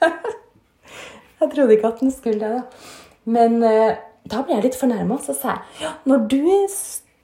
jeg 1.42 1.50
trodde 1.52 1.74
ikke 1.74 1.90
at 1.90 2.00
han 2.00 2.14
skulle 2.14 2.40
det, 2.40 2.62
da. 2.62 2.94
Men 3.28 3.58
eh, 3.68 3.98
da 4.32 4.40
ble 4.46 4.56
jeg 4.56 4.64
litt 4.64 4.78
fornærma. 4.80 5.18
Så 5.20 5.36
sa 5.36 5.58
jeg 5.58 5.84
ja, 5.84 5.92
når 6.08 6.24
du 6.32 6.40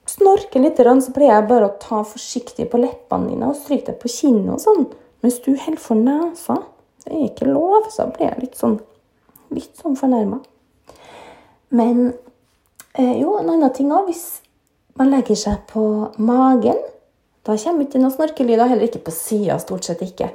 snorker 0.05 0.61
litt, 0.61 0.77
så 0.77 1.15
pleier 1.15 1.39
jeg 1.39 1.49
bare 1.49 1.71
å 1.71 1.75
ta 1.81 2.03
forsiktig 2.05 2.69
på 2.69 2.83
leppene 2.83 3.31
dine 3.33 3.49
og 3.49 3.57
stryke 3.57 3.89
deg 3.89 3.99
på 4.03 4.13
kinnet 4.13 4.53
og 4.59 4.61
sånn. 4.61 4.87
Mens 5.25 5.41
du 5.41 5.55
holder 5.55 5.81
for 5.81 5.97
nesa. 5.97 6.61
Det 7.05 7.13
er 7.13 7.27
ikke 7.29 7.49
lov. 7.49 7.89
Så 7.93 8.07
blir 8.15 8.29
jeg 8.29 8.41
litt 8.43 8.57
sånn, 8.59 8.79
litt 9.55 9.77
sånn 9.79 9.97
fornærma. 9.99 10.41
Men 11.75 12.09
eh, 12.93 13.15
jo, 13.21 13.37
en 13.39 13.51
annen 13.53 13.73
ting 13.75 13.93
òg. 13.93 14.09
Hvis 14.09 14.41
man 14.99 15.13
legger 15.13 15.37
seg 15.39 15.63
på 15.71 15.85
magen, 16.17 16.81
da 17.45 17.57
kommer 17.61 17.85
ikke 17.85 18.01
noen 18.01 18.15
snorkelyder. 18.15 18.71
Heller 18.71 18.89
ikke 18.89 19.05
på 19.05 19.13
sida, 19.13 19.59
stort 19.61 19.87
sett 19.87 20.01
ikke. 20.05 20.31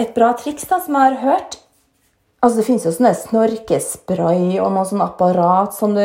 Et 0.00 0.14
bra 0.14 0.32
triks 0.38 0.64
da, 0.70 0.78
som 0.82 0.96
jeg 0.96 1.12
har 1.12 1.20
hørt, 1.22 1.58
Altså, 2.42 2.58
det 2.58 2.66
finnes 2.66 2.84
jo 2.88 2.90
sånne 2.90 3.12
snorkespray 3.14 4.56
og 4.58 4.72
noe 4.74 4.82
sånn 4.88 5.02
apparat 5.04 5.76
som 5.76 5.92
du 5.94 6.02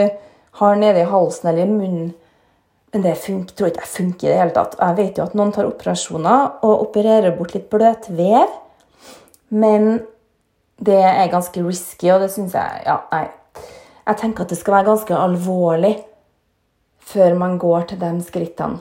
har 0.60 0.76
nede 0.78 1.02
i 1.02 1.10
halsen 1.10 1.50
eller 1.50 1.66
i 1.66 1.72
munnen. 1.72 2.12
Men 2.94 3.04
det 3.04 3.16
funker, 3.24 3.56
tror 3.58 3.72
jeg 3.72 3.90
funker 3.90 4.28
i 4.28 4.30
det 4.30 4.38
hele 4.44 4.54
tatt. 4.54 4.76
Jeg 4.78 4.98
vet 5.00 5.18
jo 5.18 5.26
at 5.26 5.34
noen 5.38 5.50
tar 5.56 5.66
operasjoner 5.66 6.62
og 6.62 6.84
opererer 6.86 7.34
bort 7.40 7.56
litt 7.58 7.66
bløtvev. 7.74 8.54
Men 9.50 10.02
det 10.84 11.00
er 11.02 11.32
ganske 11.32 11.64
risky, 11.64 12.10
og 12.14 12.22
det 12.22 12.32
syns 12.34 12.56
jeg 12.58 12.84
Ja, 12.86 13.00
nei. 13.12 13.28
Jeg 14.08 14.20
tenker 14.22 14.46
at 14.46 14.52
det 14.52 14.58
skal 14.60 14.78
være 14.78 14.88
ganske 14.88 15.16
alvorlig 15.16 15.98
før 17.08 17.34
man 17.40 17.58
går 17.60 17.90
til 17.90 18.00
de 18.00 18.12
skrittene. 18.24 18.80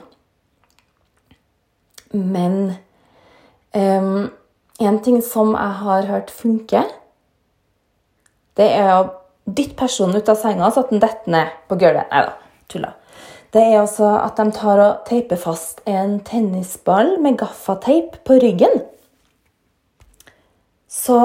Men 2.11 2.77
um, 3.75 4.29
en 4.79 4.99
ting 5.03 5.19
som 5.23 5.51
jeg 5.55 5.73
har 5.81 6.07
hørt 6.07 6.31
funke, 6.31 6.83
det 8.57 8.67
er 8.71 8.93
å 8.93 9.09
dytte 9.47 9.75
personen 9.79 10.19
ut 10.19 10.29
av 10.31 10.39
senga 10.39 10.69
så 10.71 10.85
at 10.85 10.93
den 10.93 11.03
detter 11.03 11.33
ned 11.33 11.57
på 11.67 11.79
gulvet. 11.79 12.07
Nei 12.11 12.23
da, 12.27 12.33
tulla. 12.71 12.93
Det 13.55 13.63
er 13.63 13.79
altså 13.81 14.09
at 14.19 14.39
de 14.39 14.51
tar 14.55 14.81
og 14.83 15.07
teiper 15.07 15.39
fast 15.39 15.79
en 15.87 16.19
tennisball 16.27 17.15
med 17.23 17.39
gaffateip 17.39 18.19
på 18.27 18.39
ryggen. 18.43 18.81
Så 20.97 21.17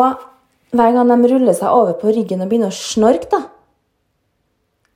hver 0.73 0.95
gang 0.95 1.09
de 1.09 1.33
ruller 1.33 1.57
seg 1.57 1.73
over 1.73 1.97
på 2.01 2.13
ryggen 2.13 2.45
og 2.45 2.51
begynner 2.51 2.73
å 2.73 2.77
snorke, 2.77 3.29
da, 3.33 3.43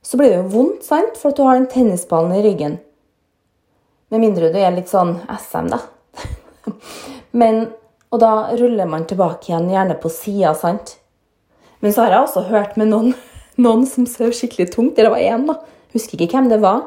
så 0.07 0.17
blir 0.17 0.31
det 0.31 0.37
jo 0.39 0.51
vondt, 0.53 0.85
sant? 0.87 1.17
For 1.19 1.33
at 1.33 1.39
du 1.39 1.43
har 1.43 1.57
den 1.57 1.67
tennisballen 1.71 2.35
i 2.37 2.43
ryggen. 2.45 2.77
Med 4.13 4.23
mindre 4.23 4.53
du 4.53 4.57
er 4.61 4.71
litt 4.71 4.87
sånn 4.87 5.17
SM, 5.33 5.67
da. 5.73 5.81
Men, 7.39 7.65
og 8.13 8.21
da 8.23 8.31
ruller 8.55 8.87
man 8.87 9.03
tilbake 9.09 9.49
igjen, 9.49 9.67
gjerne 9.73 9.97
på 9.99 10.11
sida, 10.13 10.53
sant? 10.55 10.95
Men 11.83 11.93
så 11.93 12.05
har 12.05 12.15
jeg 12.15 12.27
også 12.27 12.45
hørt 12.47 12.77
med 12.79 12.93
noen, 12.93 13.11
noen 13.65 13.83
som 13.89 14.07
sov 14.07 14.31
skikkelig 14.37 14.69
tungt. 14.77 14.95
Det 14.95 15.11
var 15.11 15.19
én, 15.19 15.43
da. 15.49 15.59
Husker 15.91 16.23
ikke 16.23 16.39
hvem 16.39 16.47
det 16.53 16.61
var. 16.63 16.85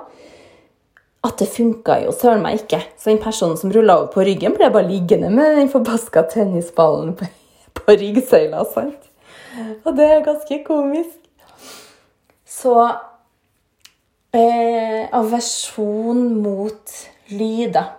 At 1.26 1.36
det 1.42 1.50
funka 1.52 1.98
jo 2.06 2.14
søren 2.16 2.40
meg 2.46 2.62
ikke. 2.62 2.80
Så 2.96 3.12
den 3.12 3.20
personen 3.20 3.60
som 3.60 3.74
rulla 3.74 3.98
over 4.00 4.14
på 4.14 4.24
ryggen, 4.24 4.56
ble 4.56 4.72
bare 4.72 4.88
liggende 4.88 5.28
med 5.34 5.60
den 5.60 5.68
forbaska 5.68 6.24
tennisballen 6.32 7.12
på, 7.90 7.96
på 7.96 8.00
ryggsøyla. 8.00 8.64
sant? 8.72 9.10
Og 9.84 9.96
det 9.96 10.06
er 10.06 10.24
ganske 10.26 10.58
komisk. 10.66 11.18
Så 12.46 12.74
eh, 14.34 15.06
aversjon 15.16 16.42
mot 16.42 16.96
lyder 17.30 17.92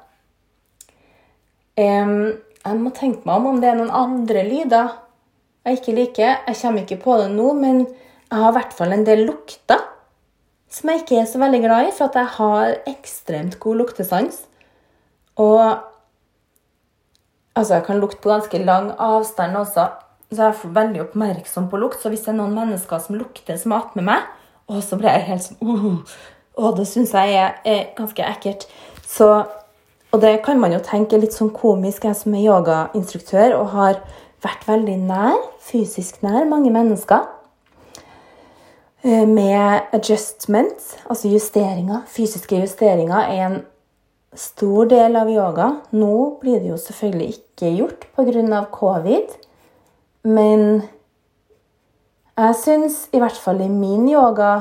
eh, 1.79 2.11
Jeg 2.65 2.79
må 2.79 2.91
tenke 2.95 3.23
meg 3.25 3.35
om 3.39 3.47
om 3.53 3.61
det 3.61 3.71
er 3.71 3.79
noen 3.79 3.95
andre 3.95 4.43
lyder 4.47 4.91
jeg 5.61 5.77
ikke 5.77 5.93
liker. 5.93 6.37
Jeg 6.47 6.57
kommer 6.61 6.81
ikke 6.81 7.01
på 7.03 7.17
det 7.21 7.29
nå, 7.35 7.51
men 7.53 7.83
jeg 7.85 8.39
har 8.39 8.49
i 8.49 8.57
hvert 8.57 8.73
fall 8.73 8.95
en 8.95 9.05
del 9.05 9.25
lukter 9.27 9.83
som 10.71 10.89
jeg 10.89 11.01
ikke 11.01 11.19
er 11.19 11.27
så 11.27 11.41
veldig 11.41 11.59
glad 11.65 11.89
i, 11.89 11.93
for 11.93 12.07
at 12.07 12.15
jeg 12.15 12.29
har 12.37 12.75
ekstremt 12.87 13.59
god 13.59 13.81
luktesans. 13.81 14.39
Og 15.35 15.90
altså, 17.61 17.77
jeg 17.77 17.87
kan 17.87 18.01
lukte 18.01 18.21
på 18.23 18.31
ganske 18.31 18.63
lang 18.65 18.91
avstand 18.97 19.57
også, 19.57 19.87
så 20.31 20.43
jeg 20.43 20.53
er 20.53 20.75
veldig 20.75 21.01
oppmerksom 21.05 21.69
på 21.69 21.79
lukt. 21.79 22.01
Så 22.01 22.09
hvis 22.09 22.23
det 22.25 22.33
er 22.33 22.39
noen 22.39 22.55
mennesker 22.55 23.01
som 23.03 23.17
lukter 23.19 23.57
som 23.59 23.73
er 23.73 23.83
attmed 23.83 24.07
meg, 24.07 24.29
og 24.71 24.83
så 24.85 24.97
blir 24.99 25.11
jeg 25.11 25.27
helt 25.27 25.43
sånn 25.43 25.57
uh, 25.67 26.13
Og 26.61 26.77
det 26.77 26.85
syns 26.87 27.11
jeg 27.15 27.33
er, 27.35 27.57
er, 27.67 27.81
ganske 27.97 28.23
ekkelt. 28.23 28.63
Så, 29.07 29.27
og 30.11 30.23
det 30.23 30.37
kan 30.45 30.59
man 30.61 30.71
jo 30.75 30.79
tenke 30.83 31.19
litt 31.19 31.35
sånn 31.35 31.51
komisk, 31.55 32.05
jeg 32.07 32.15
som 32.15 32.35
er 32.35 32.45
yogainstruktør 32.45 33.57
og 33.57 33.73
har 33.75 33.99
vært 34.41 34.65
veldig 34.67 34.97
nær, 35.03 35.37
fysisk 35.63 36.21
nær, 36.23 36.45
mange 36.49 36.71
mennesker. 36.73 37.27
Eh, 39.03 39.27
med 39.27 39.91
adjustment, 39.97 40.83
altså 41.09 41.31
justeringer, 41.31 42.03
fysiske 42.07 42.59
justeringer, 42.61 43.17
er 43.19 43.45
en 43.47 43.59
stor 44.37 44.85
del 44.91 45.17
av 45.19 45.31
yoga. 45.31 45.71
Nå 45.91 46.37
blir 46.41 46.61
det 46.61 46.71
jo 46.71 46.77
selvfølgelig 46.79 47.33
ikke 47.35 47.50
gjort 47.69 48.07
pga. 48.15 48.65
covid, 48.71 49.29
men 50.23 50.83
jeg 52.37 52.55
syns 52.55 53.07
i 53.13 53.19
hvert 53.19 53.37
fall 53.37 53.61
i 53.61 53.69
min 53.69 54.07
yoga 54.09 54.51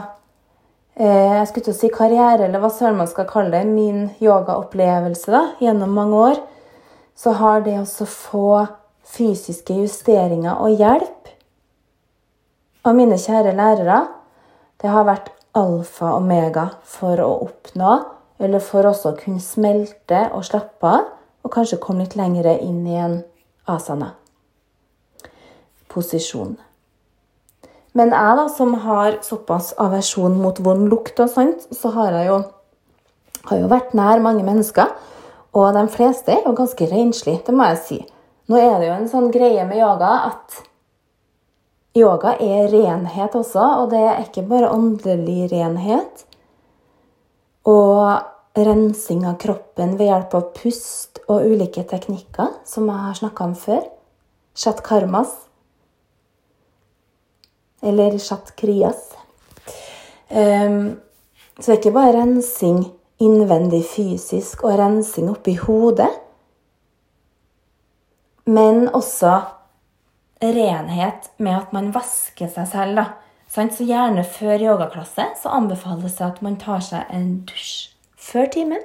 eh, 0.97 1.39
Jeg 1.39 1.47
skulle 1.49 1.65
til 1.65 1.75
å 1.75 1.81
si 1.81 1.91
karriere, 1.95 2.45
eller 2.45 2.61
hva 2.61 2.71
søren 2.71 2.99
man 2.99 3.09
skal 3.09 3.29
kalle 3.31 3.55
det. 3.55 3.65
Min 3.67 4.11
yogaopplevelse 4.21 5.33
da, 5.33 5.45
gjennom 5.63 5.95
mange 5.97 6.17
år. 6.17 6.41
Så 7.17 7.33
har 7.39 7.63
det 7.65 7.79
å 7.79 8.07
få 8.07 8.67
fysiske 9.11 9.75
justeringer 9.81 10.61
og 10.61 10.77
hjelp 10.81 11.21
av 12.87 12.97
mine 12.97 13.19
kjære 13.21 13.53
lærere, 13.57 14.01
det 14.81 14.89
har 14.89 15.05
vært 15.05 15.29
alfa 15.57 16.15
og 16.15 16.23
omega 16.23 16.71
for 16.89 17.21
å 17.21 17.31
oppnå, 17.45 17.97
eller 18.41 18.63
for 18.65 18.89
også 18.89 19.13
å 19.13 19.19
kunne 19.19 19.43
smelte 19.45 20.23
og 20.37 20.47
slappe 20.49 20.89
av, 20.89 21.09
og 21.45 21.53
kanskje 21.55 21.81
komme 21.83 22.05
litt 22.05 22.17
lenger 22.19 22.49
inn 22.59 22.83
i 22.89 22.99
en 23.01 23.21
asana. 23.71 24.15
Posisjon. 25.91 26.57
Men 27.99 28.13
jeg, 28.15 28.37
da, 28.39 28.47
som 28.55 28.75
har 28.85 29.19
såpass 29.27 29.73
aversjon 29.83 30.37
mot 30.39 30.61
vond 30.63 30.87
lukt 30.93 31.19
og 31.23 31.31
sånt, 31.33 31.67
så 31.75 31.91
har 31.97 32.15
jeg 32.15 32.29
jo, 32.29 32.41
har 33.51 33.63
jo 33.65 33.71
vært 33.71 33.97
nær 33.99 34.23
mange 34.23 34.47
mennesker. 34.47 34.93
Og 35.59 35.73
de 35.75 35.83
fleste 35.91 36.31
er 36.31 36.45
jo 36.47 36.55
ganske 36.55 36.87
renslige, 36.93 37.43
det 37.47 37.55
må 37.57 37.67
jeg 37.73 37.81
si. 37.87 38.01
Nå 38.51 38.59
er 38.59 38.77
det 38.79 38.91
jo 38.91 38.97
en 38.97 39.11
sånn 39.11 39.31
greie 39.35 39.65
med 39.67 39.81
yoga 39.83 40.11
at 40.29 40.61
yoga 41.99 42.37
er 42.39 42.71
renhet 42.71 43.35
også, 43.35 43.63
og 43.83 43.91
det 43.91 44.03
er 44.07 44.23
ikke 44.23 44.47
bare 44.47 44.71
åndelig 44.71 45.51
renhet. 45.51 46.25
Og 47.67 48.23
rensing 48.67 49.27
av 49.29 49.39
kroppen 49.43 49.97
ved 49.99 50.11
hjelp 50.11 50.35
av 50.39 50.49
pust 50.57 51.21
og 51.27 51.47
ulike 51.47 51.85
teknikker, 51.89 52.57
som 52.67 52.89
jeg 52.91 53.05
har 53.07 53.19
snakka 53.19 53.47
om 53.47 53.55
før. 53.59 53.85
Shatkarmas. 54.57 55.35
Eller 57.83 58.19
Shatkrias. 58.19 59.07
Um, 60.31 61.01
så 61.59 61.71
det 61.71 61.75
er 61.75 61.81
ikke 61.81 61.95
bare 61.97 62.17
rensing 62.19 62.83
innvendig 63.21 63.83
fysisk 63.91 64.65
og 64.65 64.79
rensing 64.81 65.31
oppi 65.33 65.55
hodet, 65.61 66.11
men 68.49 68.89
også 68.89 69.35
renhet 70.41 71.29
med 71.39 71.57
at 71.59 71.73
man 71.77 71.93
vasker 71.95 72.49
seg 72.49 72.69
selv. 72.73 72.97
da. 72.97 73.07
Så 73.51 73.85
gjerne 73.85 74.25
før 74.25 74.63
yogaklasse 74.63 75.27
så 75.43 75.53
anbefales 75.53 76.17
det 76.17 76.27
at 76.27 76.43
man 76.43 76.57
tar 76.57 76.81
seg 76.85 77.11
en 77.11 77.43
dusj 77.47 77.91
før 78.21 78.51
timen. 78.53 78.83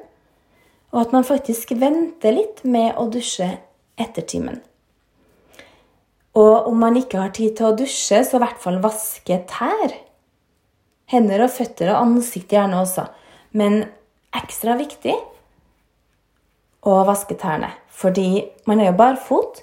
Og 0.95 1.01
at 1.03 1.13
man 1.15 1.27
faktisk 1.27 1.73
venter 1.79 2.35
litt 2.37 2.63
med 2.63 2.95
å 2.95 3.09
dusje 3.11 3.49
etter 3.99 4.25
timen. 4.27 4.61
Og 6.35 6.67
om 6.69 6.79
man 6.79 6.97
ikke 6.99 7.21
har 7.21 7.31
tid 7.35 7.55
til 7.57 7.69
å 7.69 7.75
dusje, 7.79 8.21
så 8.23 8.37
i 8.37 8.43
hvert 8.43 8.59
fall 8.63 8.81
vaske 8.83 9.37
tær. 9.49 9.93
Hender 11.11 11.45
og 11.45 11.53
føtter 11.53 11.93
og 11.93 12.01
ansikt 12.01 12.55
gjerne 12.55 12.81
også. 12.81 13.05
Men 13.55 13.85
ekstra 14.35 14.75
viktig 14.79 15.15
å 16.85 16.97
vaske 17.07 17.37
tærne. 17.39 17.71
Fordi 17.87 18.45
man 18.67 18.81
er 18.81 18.91
jo 18.91 18.99
barfot. 18.99 19.61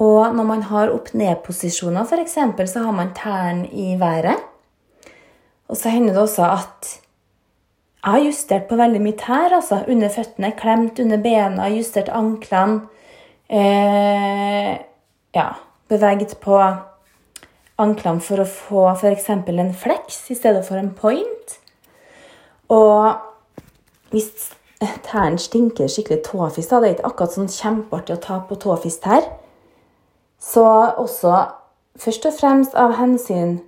Og 0.00 0.36
når 0.36 0.48
man 0.48 0.62
har 0.68 0.92
opp-ned-posisjoner, 0.92 2.04
f.eks., 2.04 2.36
så 2.72 2.84
har 2.84 2.96
man 2.96 3.14
tærne 3.16 3.68
i 3.72 3.94
været. 4.00 4.40
Og 5.68 5.76
så 5.76 5.92
hender 5.92 6.14
det 6.14 6.24
også 6.26 6.44
at 6.52 6.90
jeg 8.06 8.12
har 8.14 8.22
justert 8.22 8.68
på 8.70 8.76
veldig 8.78 9.00
mye 9.02 9.18
tær. 9.18 9.50
altså 9.56 9.80
Under 9.90 10.10
føttene, 10.14 10.52
klemt 10.54 11.00
under 11.02 11.18
bena, 11.18 11.66
justert 11.74 12.08
anklene. 12.14 12.84
Eh, 13.50 14.76
ja, 15.34 15.46
beveget 15.90 16.36
på 16.38 16.60
anklene 17.82 18.22
for 18.22 18.44
å 18.44 18.46
få 18.46 18.84
f.eks. 18.92 19.26
en 19.30 19.74
flex 19.74 20.20
i 20.30 20.38
stedet 20.38 20.62
for 20.68 20.78
en 20.78 20.92
point. 20.94 21.58
Og 22.70 23.18
hvis 24.14 24.30
tærne 25.10 25.42
stinker 25.42 25.90
skikkelig 25.90 26.22
tåfis, 26.30 26.70
da, 26.70 26.78
det 26.78 26.92
er 26.92 26.96
ikke 27.00 27.10
akkurat 27.10 27.34
sånn 27.34 27.50
kjempeartig 27.50 28.20
å 28.20 28.22
ta 28.22 28.38
på 28.46 28.54
tåfistær, 28.62 29.26
så 30.38 30.66
også 30.94 31.42
først 31.98 32.30
og 32.30 32.38
fremst 32.38 32.78
av 32.78 32.94
hensyn 33.00 33.58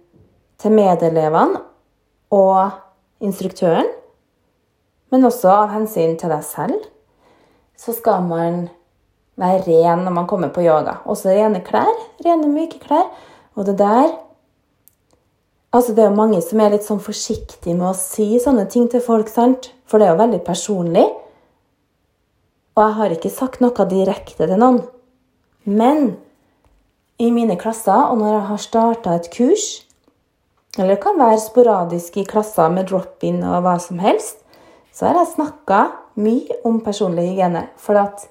til 0.62 0.78
medelevene 0.78 1.64
og 2.30 2.76
instruktøren, 3.24 3.88
men 5.12 5.24
også 5.24 5.50
av 5.52 5.72
hensyn 5.72 6.16
til 6.20 6.32
deg 6.32 6.44
selv, 6.44 6.88
så 7.78 7.94
skal 7.96 8.24
man 8.26 8.66
være 9.38 9.62
ren 9.68 10.04
når 10.04 10.14
man 10.14 10.26
kommer 10.30 10.50
på 10.52 10.64
yoga. 10.66 10.98
Også 11.06 11.30
rene 11.30 11.62
klær. 11.64 11.92
Rene, 12.24 12.48
myke 12.50 12.80
klær. 12.82 13.06
Og 13.56 13.68
det 13.68 13.78
der 13.80 14.16
Altså, 15.68 15.92
det 15.92 16.00
er 16.00 16.06
jo 16.08 16.16
mange 16.16 16.38
som 16.40 16.60
er 16.64 16.70
litt 16.72 16.86
sånn 16.86 17.00
forsiktige 17.04 17.74
med 17.76 17.90
å 17.90 17.96
si 17.96 18.38
sånne 18.40 18.62
ting 18.72 18.86
til 18.88 19.02
folk, 19.04 19.28
sant? 19.28 19.66
For 19.84 20.00
det 20.00 20.06
er 20.06 20.14
jo 20.14 20.22
veldig 20.22 20.38
personlig. 20.46 21.04
Og 22.72 22.80
jeg 22.80 22.96
har 22.96 23.12
ikke 23.12 23.32
sagt 23.34 23.60
noe 23.60 23.86
direkte 23.90 24.48
til 24.48 24.56
noen. 24.56 24.80
Men 25.68 26.14
i 27.20 27.28
mine 27.34 27.58
klasser, 27.60 28.00
og 28.08 28.16
når 28.22 28.32
jeg 28.32 28.46
har 28.48 28.64
starta 28.64 29.18
et 29.18 29.28
kurs, 29.34 29.66
eller 30.78 30.94
det 30.94 31.02
kan 31.04 31.20
være 31.20 31.44
sporadisk 31.44 32.16
i 32.16 32.24
klasser 32.24 32.72
med 32.72 32.88
drop-in 32.88 33.42
og 33.42 33.64
hva 33.66 33.76
som 33.82 34.00
helst, 34.00 34.40
så 34.98 35.06
har 35.06 35.20
jeg 35.20 35.34
snakka 35.36 35.82
mye 36.18 36.58
om 36.66 36.80
personlig 36.82 37.28
hygiene. 37.28 37.68
For 37.78 37.98
at 38.00 38.24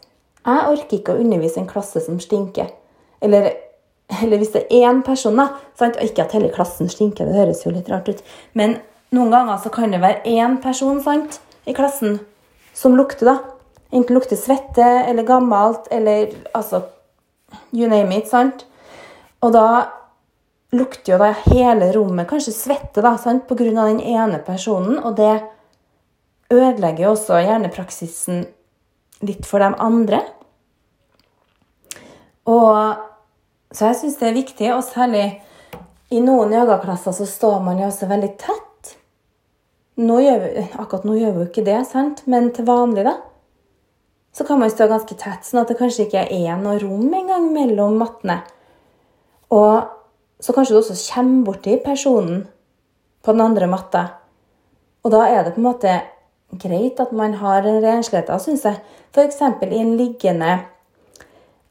jeg 0.43 0.73
orker 0.73 0.97
ikke 0.97 1.15
å 1.15 1.21
undervise 1.23 1.61
en 1.61 1.69
klasse 1.69 2.01
som 2.03 2.19
stinker. 2.19 2.73
Eller 3.23 3.53
eller 4.07 4.39
hvis 4.39 4.53
det 4.53 4.61
er 4.71 4.87
én 4.87 5.01
person, 5.03 5.35
da, 5.35 5.49
sant? 5.75 5.97
ikke 5.99 6.23
at 6.23 6.31
hele 6.37 6.47
klassen 6.53 6.87
stinker, 6.87 7.27
det 7.27 7.35
høres 7.35 7.65
jo 7.65 7.73
litt 7.75 7.89
rart 7.91 8.07
ut, 8.07 8.21
men 8.55 8.77
noen 9.11 9.33
ganger 9.33 9.59
så 9.59 9.71
kan 9.73 9.91
det 9.91 9.99
være 9.99 10.23
én 10.31 10.55
person 10.63 11.01
sant, 11.03 11.41
i 11.67 11.75
klassen 11.75 12.21
som 12.71 12.95
lukter, 12.95 13.27
da. 13.27 13.35
Enten 13.91 14.15
lukter 14.15 14.39
svette 14.39 14.85
eller 15.07 15.27
gammelt 15.27 15.87
eller 15.91 16.31
altså 16.55 16.85
You 17.71 17.87
name 17.87 18.15
it, 18.15 18.27
sant? 18.27 18.65
Og 19.43 19.51
da 19.55 19.67
lukter 20.75 21.13
jo 21.13 21.19
da 21.19 21.29
hele 21.45 21.91
rommet 21.95 22.27
kanskje 22.27 22.55
svette 22.55 23.03
da, 23.03 23.17
sant? 23.19 23.51
av 23.51 23.59
den 23.59 23.99
ene 23.99 24.39
personen, 24.39 24.99
og 25.03 25.19
det 25.19 25.35
ødelegger 26.53 27.03
jo 27.03 27.13
også 27.15 27.41
hjernepraksisen 27.43 28.45
litt 29.27 29.47
for 29.47 29.63
de 29.63 29.71
andre. 29.83 30.21
Og 32.47 33.03
så 33.75 33.89
jeg 33.89 33.99
syns 34.01 34.19
det 34.21 34.29
er 34.29 34.37
viktig, 34.37 34.69
og 34.75 34.85
særlig 34.85 35.25
i 36.13 36.21
noen 36.23 36.53
yogaklasser 36.55 37.15
så 37.15 37.27
står 37.27 37.59
man 37.65 37.81
jo 37.81 37.89
også 37.89 38.07
veldig 38.07 38.29
tett. 38.39 38.93
Nå 39.99 40.19
vi, 40.21 40.67
akkurat 40.77 41.07
nå 41.09 41.17
gjør 41.17 41.33
vi 41.33 41.41
jo 41.41 41.49
ikke 41.49 41.65
det, 41.67 41.81
sant? 41.89 42.23
men 42.29 42.51
til 42.55 42.67
vanlig, 42.67 43.03
da, 43.07 43.17
så 44.31 44.45
kan 44.45 44.61
man 44.61 44.71
stå 44.71 44.85
ganske 44.87 45.17
tett, 45.17 45.43
sånn 45.43 45.63
at 45.63 45.71
det 45.71 45.79
kanskje 45.79 46.05
ikke 46.05 46.27
er 46.29 46.59
noe 46.61 46.77
rom 46.79 47.09
engang 47.09 47.49
mellom 47.55 47.97
mattene. 47.99 48.43
Og 49.51 49.87
så 50.43 50.53
kanskje 50.53 50.75
du 50.75 50.79
også 50.79 50.95
kommer 51.09 51.47
borti 51.49 51.79
personen 51.81 52.45
på 53.25 53.33
den 53.33 53.43
andre 53.43 53.67
matta. 53.67 54.03
Og 55.03 55.11
da 55.11 55.25
er 55.27 55.41
det 55.43 55.55
på 55.55 55.63
en 55.63 55.67
måte 55.67 55.95
greit 56.51 56.99
at 56.99 57.11
man 57.11 57.33
har 57.41 57.65
en 57.67 57.81
renslighet, 57.83 58.29
syns 58.41 58.65
jeg. 58.65 58.79
F.eks. 59.13 59.41
i 59.41 59.79
en 59.79 59.95
liggende 59.97 60.51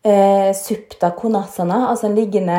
eh, 0.03 0.51
supta 0.57 1.11
konasana, 1.17 1.87
altså 1.91 2.07
en 2.07 2.19
liggende 2.19 2.59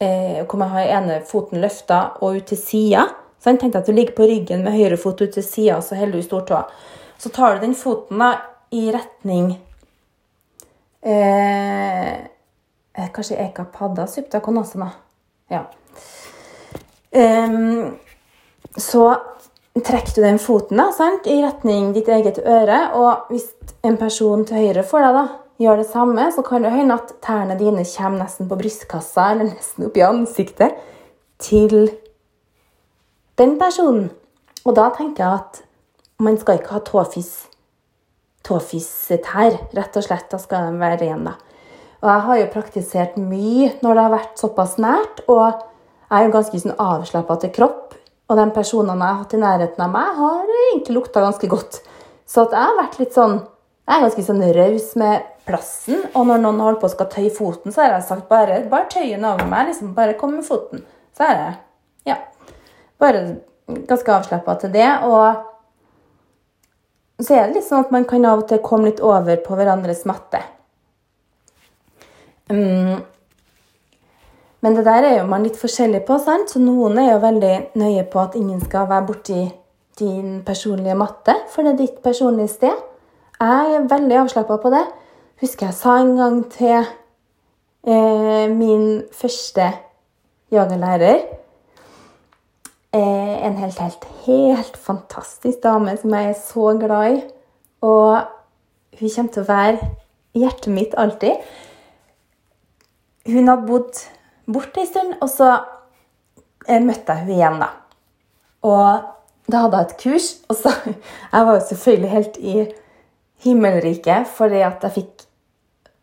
eh, 0.00 0.42
hvor 0.44 0.58
man 0.58 0.72
har 0.74 0.88
ene 0.98 1.20
foten 1.28 1.62
løfta 1.62 2.00
og 2.20 2.40
ut 2.40 2.48
til 2.50 2.60
sida. 2.60 3.06
Så 3.38 3.52
jeg 3.52 3.74
at 3.76 3.86
du 3.86 3.92
ligger 3.92 4.16
på 4.16 4.26
ryggen 4.28 4.64
med 4.64 4.72
høyre 4.72 4.96
fot 4.96 5.20
ut 5.20 5.34
til 5.34 5.44
sida, 5.44 5.80
så 5.80 5.98
holder 5.98 6.18
du 6.18 6.22
stortåa. 6.24 6.64
Så 7.18 7.28
tar 7.28 7.54
du 7.54 7.66
den 7.66 7.74
foten 7.74 8.18
da 8.18 8.32
i 8.74 8.88
retning 8.92 9.52
eh, 11.02 12.14
eh 12.94 13.10
Kanskje 13.14 13.36
Eka 13.36 13.64
Padda 13.64 14.06
supta 14.06 14.40
konasana. 14.40 14.90
Ja. 15.50 15.64
Um, 17.14 17.98
så 18.76 19.16
trekker 19.82 20.14
du 20.14 20.22
den 20.22 20.38
foten 20.38 20.78
da, 20.78 20.90
sant, 20.94 21.26
i 21.26 21.40
retning 21.42 21.92
ditt 21.96 22.08
eget 22.12 22.38
øre. 22.38 22.78
Og 22.94 23.32
hvis 23.32 23.48
en 23.86 23.98
person 23.98 24.44
til 24.46 24.60
høyre 24.62 24.84
får 24.86 25.06
deg, 25.06 25.16
da, 25.18 25.24
gjør 25.64 25.80
det 25.82 25.88
samme, 25.90 26.28
så 26.34 26.44
kan 26.46 26.66
det 26.66 26.74
hende 26.74 26.98
at 26.98 27.14
tærne 27.24 27.56
dine 27.58 27.86
kommer 27.88 28.22
nesten 28.22 28.50
på 28.50 28.58
brystkassa 28.60 29.30
eller 29.32 29.50
nesten 29.50 29.88
opp 29.88 29.98
i 29.98 30.06
ansiktet 30.06 30.78
til 31.42 31.90
den 33.38 33.58
personen. 33.58 34.12
Og 34.64 34.78
da 34.78 34.88
tenker 34.94 35.24
jeg 35.24 35.42
at 35.42 35.60
man 36.22 36.38
skal 36.38 36.60
ikke 36.60 36.76
ha 36.76 36.84
tåfis 36.86 37.34
tåfistær, 38.44 39.56
rett 39.72 39.96
og 39.96 40.04
slett. 40.04 40.28
Da 40.30 40.40
skal 40.40 40.68
de 40.68 40.80
være 40.80 41.00
rene. 41.02 41.34
Og 42.04 42.10
jeg 42.10 42.24
har 42.26 42.40
jo 42.40 42.50
praktisert 42.52 43.14
mye 43.16 43.70
når 43.80 43.96
det 43.96 44.02
har 44.04 44.12
vært 44.12 44.40
såpass 44.40 44.76
nært, 44.82 45.22
og 45.24 45.46
jeg 45.48 46.18
er 46.18 46.26
jo 46.26 46.34
ganske 46.34 46.60
sånn 46.60 46.76
avslappa 46.80 47.38
til 47.40 47.52
kropp. 47.54 47.83
Og 48.30 48.38
de 48.40 48.44
personene 48.56 48.94
jeg 48.96 49.04
har 49.04 49.20
hatt 49.20 49.34
i 49.36 49.40
nærheten 49.42 49.84
av 49.84 49.90
meg, 49.92 50.14
har 50.16 50.52
egentlig 50.56 50.96
lukta 50.96 51.24
ganske 51.24 51.50
godt. 51.50 51.80
Så 52.28 52.46
jeg 52.48 52.60
har 52.60 52.78
vært 52.78 53.00
litt 53.02 53.16
sånn 53.16 53.42
Jeg 53.84 53.98
er 53.98 54.04
ganske 54.06 54.22
sånn 54.24 54.44
raus 54.56 54.86
med 54.96 55.24
plassen. 55.44 55.98
Og 56.16 56.22
når 56.24 56.38
noen 56.40 56.62
holder 56.64 56.80
på 56.80 56.88
og 56.88 56.92
skal 56.94 57.08
tøye 57.12 57.32
foten, 57.36 57.68
så 57.68 57.82
har 57.82 57.90
jeg 57.92 58.06
sagt 58.06 58.30
bare, 58.30 58.62
bare 58.70 58.88
tøy 58.88 59.10
den 59.10 59.26
over 59.28 59.44
meg. 59.50 59.66
liksom 59.68 59.90
Bare 59.96 60.16
kom 60.16 60.32
med 60.38 60.46
foten. 60.46 60.80
Så 61.12 61.26
er 61.26 61.34
det 61.36 61.50
ja, 62.08 62.16
bare 63.00 63.20
ganske 63.90 64.14
avslappa 64.14 64.56
til 64.62 64.72
det. 64.72 64.88
Og 65.04 65.26
så 67.20 67.36
er 67.36 67.46
det 67.46 67.58
litt 67.58 67.68
sånn 67.68 67.84
at 67.84 67.92
man 67.92 68.08
kan 68.08 68.24
av 68.24 68.42
og 68.42 68.48
til 68.48 68.64
komme 68.64 68.88
litt 68.88 69.04
over 69.04 69.36
på 69.44 69.58
hverandres 69.58 70.04
matte. 70.08 70.40
Um, 72.48 73.04
men 74.64 74.78
det 74.78 74.86
der 74.86 75.04
er 75.04 75.18
jo 75.18 75.28
man 75.28 75.44
litt 75.44 75.60
forskjellig 75.60 76.00
på, 76.08 76.16
sant? 76.24 76.48
så 76.50 76.62
noen 76.62 76.96
er 77.02 77.12
jo 77.12 77.20
veldig 77.22 77.54
nøye 77.76 78.08
på 78.08 78.22
at 78.22 78.36
ingen 78.40 78.64
skal 78.64 78.88
være 78.88 79.06
borti 79.12 79.40
din 80.00 80.40
personlige 80.46 80.96
matte, 80.98 81.36
for 81.52 81.62
det 81.62 81.74
er 81.74 81.82
ditt 81.84 82.02
personlige 82.02 82.48
sted. 82.56 82.84
Jeg 83.38 83.74
er 83.76 83.90
veldig 83.90 84.22
avslappa 84.24 84.56
på 84.62 84.72
det 84.72 84.86
husker 85.44 85.68
jeg 85.68 85.76
sa 85.76 85.96
en 86.00 86.14
gang 86.18 86.38
til 86.52 86.76
eh, 87.86 88.46
min 88.52 89.02
første 89.12 89.72
yogalærer 90.52 91.18
eh, 92.94 93.34
En 93.44 93.58
helt, 93.58 93.78
helt, 93.78 94.04
helt 94.26 94.76
fantastisk 94.76 95.62
dame 95.62 95.96
som 96.00 96.14
jeg 96.14 96.28
er 96.30 96.38
så 96.38 96.78
glad 96.80 97.16
i. 97.16 97.22
Og 97.82 98.22
hun 99.00 99.10
kommer 99.16 99.32
til 99.32 99.42
å 99.42 99.48
være 99.48 99.88
hjertet 100.34 100.72
mitt 100.72 100.94
alltid. 100.96 101.42
Hun 103.26 103.50
hadde 103.50 103.66
bodd 103.68 104.00
borte 104.46 104.82
en 104.82 104.90
stund, 104.90 105.16
og 105.20 105.30
så 105.32 105.50
jeg 106.68 106.84
møtte 106.84 107.12
jeg 107.12 107.24
henne 107.24 107.36
igjen, 107.36 107.58
da. 107.60 107.70
Og 108.64 109.50
da 109.52 109.66
hadde 109.66 109.80
jeg 109.80 109.90
et 109.90 109.98
kurs, 110.00 110.30
og 110.48 110.56
så 110.56 110.72
Jeg 111.34 111.46
var 111.46 111.52
jo 111.58 111.66
selvfølgelig 111.68 112.14
helt 112.14 112.40
i 112.40 112.54
himmelriket 113.44 114.30
fordi 114.32 114.62
at 114.64 114.84
jeg 114.86 114.94
fikk 114.94 115.26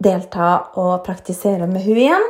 delta 0.01 0.51
og 0.81 1.01
praktisere 1.05 1.67
med 1.69 1.83
hun 1.85 1.97
igjen. 2.03 2.29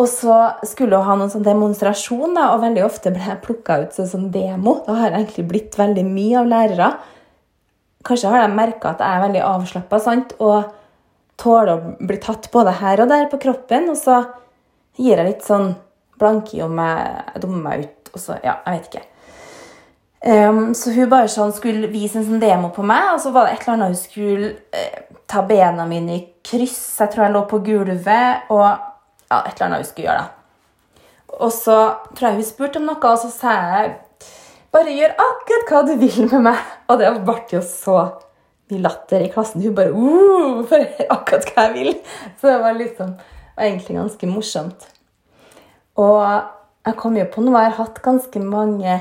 Og 0.00 0.08
så 0.08 0.36
skulle 0.64 0.96
hun 0.96 1.06
ha 1.06 1.16
noen 1.18 1.32
sånn 1.32 1.44
demonstrasjon, 1.44 2.32
da, 2.38 2.54
og 2.54 2.62
veldig 2.64 2.82
ofte 2.86 3.12
ble 3.12 3.20
jeg 3.20 3.42
plukka 3.44 3.82
ut 3.82 3.96
som 3.96 4.08
sånn 4.08 4.30
demo. 4.32 4.78
Da 4.86 4.96
har 4.96 5.10
jeg 5.10 5.18
egentlig 5.18 5.46
blitt 5.50 5.76
veldig 5.78 6.04
mye 6.08 6.38
av 6.40 6.48
lærere. 6.48 6.90
Kanskje 8.08 8.30
har 8.32 8.46
de 8.46 8.56
merka 8.56 8.94
at 8.94 9.02
jeg 9.04 9.18
er 9.18 9.24
veldig 9.26 9.42
avslappa 9.44 10.00
og 10.40 10.70
tåler 11.40 11.72
å 11.74 11.92
bli 12.00 12.16
tatt 12.20 12.48
både 12.52 12.78
her 12.80 13.02
og 13.04 13.12
der 13.12 13.28
på 13.28 13.40
kroppen. 13.42 13.90
Og 13.92 13.98
så 14.00 14.22
gir 15.00 15.16
jeg 15.16 15.26
litt 15.26 15.46
sånn 15.46 15.72
blanke 16.20 16.60
om 16.64 16.82
jeg 16.82 17.40
dummer 17.42 17.64
meg 17.64 17.86
ut. 17.86 18.12
Og 18.12 18.20
så, 18.20 18.36
ja, 18.44 18.58
jeg 18.66 18.76
vet 18.76 18.90
ikke. 18.90 19.06
Um, 20.20 20.74
så 20.76 20.92
hun 20.92 21.08
bare 21.08 21.30
sånn 21.32 21.52
skulle 21.56 21.88
vise 21.88 22.18
en 22.20 22.26
sånn 22.26 22.42
demo 22.42 22.68
på 22.76 22.84
meg, 22.84 23.14
og 23.14 23.22
så 23.22 23.30
var 23.32 23.46
det 23.46 23.54
et 23.54 23.62
eller 23.62 23.78
annet 23.78 23.94
hun 23.94 24.00
skulle 24.02 24.50
uh, 24.76 25.16
ta 25.30 25.44
bena 25.48 25.86
mine 25.88 26.18
i 26.18 26.24
kryss. 26.44 26.82
Jeg 27.00 27.14
tror 27.14 27.24
jeg 27.26 27.36
lå 27.36 27.44
på 27.48 27.62
gulvet, 27.64 28.52
og 28.52 28.66
ja, 28.68 29.40
et 29.40 29.54
eller 29.54 29.66
annet 29.70 29.80
hun 29.80 29.88
skulle 29.88 30.10
gjøre. 30.10 30.26
da. 30.26 30.36
Og 31.40 31.52
så 31.54 31.78
tror 32.12 32.28
jeg 32.28 32.40
hun 32.40 32.48
spurte 32.50 32.82
om 32.82 32.90
noe, 32.90 33.00
og 33.00 33.22
så 33.22 33.32
sa 33.32 33.56
jeg 33.78 33.94
bare 34.74 34.92
gjør 34.92 35.16
akkurat 35.24 35.72
hva 35.72 35.82
du 35.88 35.94
vil 36.02 36.26
med 36.26 36.44
meg. 36.50 36.66
Og 36.90 37.00
det 37.00 37.14
ble 37.24 37.38
jo 37.54 37.64
så 37.64 37.98
mye 38.70 38.84
latter 38.84 39.24
i 39.24 39.32
klassen. 39.32 39.64
Hun 39.64 39.78
bare 39.78 39.94
uh, 39.94 40.60
for 40.68 41.06
akkurat 41.16 41.48
hva 41.54 41.68
jeg 41.70 41.76
vil. 41.78 41.94
Så 42.36 42.50
det 42.50 42.60
var 42.60 42.76
liksom 42.76 43.16
var 43.60 43.68
egentlig 43.68 43.96
ganske 43.96 44.28
morsomt. 44.30 44.86
Og 46.00 46.22
jeg 46.86 46.96
kom 46.96 47.16
jo 47.18 47.26
på 47.28 47.44
noe 47.44 47.60
jeg 47.60 47.72
har 47.74 47.82
hatt 47.82 48.00
ganske 48.04 48.40
mange 48.40 48.94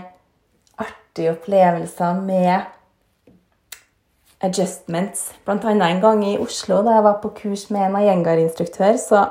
artige 0.79 1.31
opplevelser 1.31 2.19
med 2.19 2.67
adjustments. 4.43 5.29
Blant 5.45 5.65
annet 5.67 5.87
en 5.87 6.03
gang 6.03 6.23
i 6.27 6.37
Oslo 6.39 6.81
da 6.83 6.97
jeg 6.97 7.07
var 7.07 7.21
på 7.23 7.31
kurs 7.37 7.69
med 7.71 7.87
en 7.87 7.97
Iyengar-instruktør, 8.01 8.97
så 8.99 9.25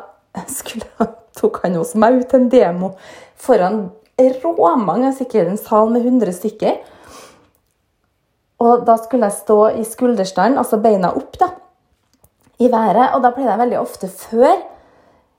skulle, 0.59 1.09
tok 1.37 1.61
han 1.64 1.77
hos 1.81 1.95
meg 1.99 2.23
ut 2.23 2.35
en 2.37 2.49
demo 2.53 2.95
foran 3.38 3.88
råmange, 4.19 5.12
sikkert 5.14 5.53
en 5.53 5.61
sal 5.61 5.93
med 5.93 6.07
100 6.07 6.35
stykker. 6.41 6.81
Og 8.64 8.83
da 8.88 8.97
skulle 8.99 9.29
jeg 9.29 9.38
stå 9.45 9.59
i 9.79 9.85
skulderstand, 9.87 10.59
altså 10.59 10.81
beina 10.83 11.12
opp, 11.14 11.37
da, 11.38 11.53
i 12.59 12.67
været. 12.73 13.12
Og 13.14 13.23
da 13.23 13.31
pleide 13.31 13.53
jeg 13.53 13.62
veldig 13.62 13.79
ofte 13.79 14.11
før, 14.11 14.57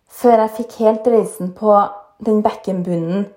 før 0.10 0.44
jeg 0.44 0.56
fikk 0.58 0.78
helt 0.84 1.08
reisen 1.08 1.54
på 1.56 1.74
den 2.26 2.42
bekkenbunnen 2.44 3.28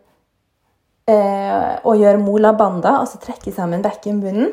eh, 1.10 1.78
og 1.84 2.00
gjøre 2.00 2.22
mola 2.22 2.52
banda, 2.58 2.96
altså 3.02 3.20
trekke 3.22 3.52
sammen 3.54 3.84
bekkenbunnen, 3.84 4.52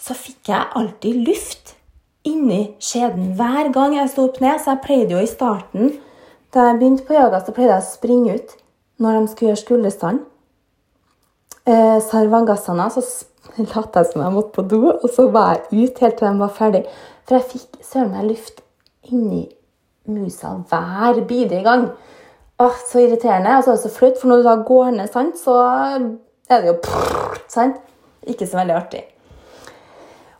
så 0.00 0.16
fikk 0.18 0.50
jeg 0.50 0.72
alltid 0.78 1.22
luft 1.26 1.74
inni 2.26 2.74
skjeden 2.82 3.34
hver 3.38 3.70
gang 3.74 3.96
jeg 3.98 4.10
sto 4.12 4.26
opp 4.28 4.40
ned. 4.42 4.60
Så 4.62 4.74
jeg 4.74 4.82
pleide 4.86 5.16
jo 5.16 5.22
i 5.22 5.30
starten, 5.30 5.94
da 6.54 6.68
jeg 6.68 6.78
begynte 6.80 7.06
på 7.06 7.16
yoga, 7.16 7.42
så 7.42 7.54
pleide 7.54 7.76
jeg 7.76 7.84
å 7.84 7.90
springe 7.90 8.36
ut 8.38 8.54
når 9.02 9.18
de 9.18 9.32
skulle 9.32 9.52
gjøre 9.52 9.62
skulderstand. 9.62 10.24
Eh, 11.62 11.98
Sarvangasana, 12.02 12.88
så 12.90 13.02
lot 13.58 13.96
jeg 13.98 14.10
som 14.10 14.24
jeg 14.24 14.34
måtte 14.34 14.54
på 14.56 14.66
do, 14.70 14.84
og 14.92 15.08
så 15.14 15.28
var 15.34 15.56
jeg 15.56 15.88
ut 15.88 16.04
helt 16.04 16.18
til 16.18 16.28
de 16.28 16.42
var 16.42 16.54
ferdig. 16.56 16.84
For 17.26 17.38
jeg 17.38 17.50
fikk 17.54 17.82
søren 17.86 18.14
meg 18.14 18.30
luft 18.32 18.62
inni 19.10 19.44
musa 20.06 20.56
hver 20.68 21.22
bidige 21.28 21.62
gang. 21.64 21.88
Åh, 22.58 22.76
så 22.90 23.00
irriterende. 23.02 23.56
Og 23.56 23.64
så 23.64 23.70
er 23.70 23.74
det 23.74 23.82
så 23.82 23.94
flaut, 23.94 24.20
for 24.20 24.28
når 24.28 24.36
du 24.36 24.48
da 24.48 24.56
går 24.66 24.90
ned, 24.90 25.08
sant, 25.12 25.38
så 25.38 25.56
er 26.50 26.60
det 26.60 26.70
jo 26.70 26.78
prrr, 26.84 27.40
sant? 27.50 27.80
Ikke 28.22 28.46
så 28.46 28.60
veldig 28.60 28.74
artig. 28.76 29.02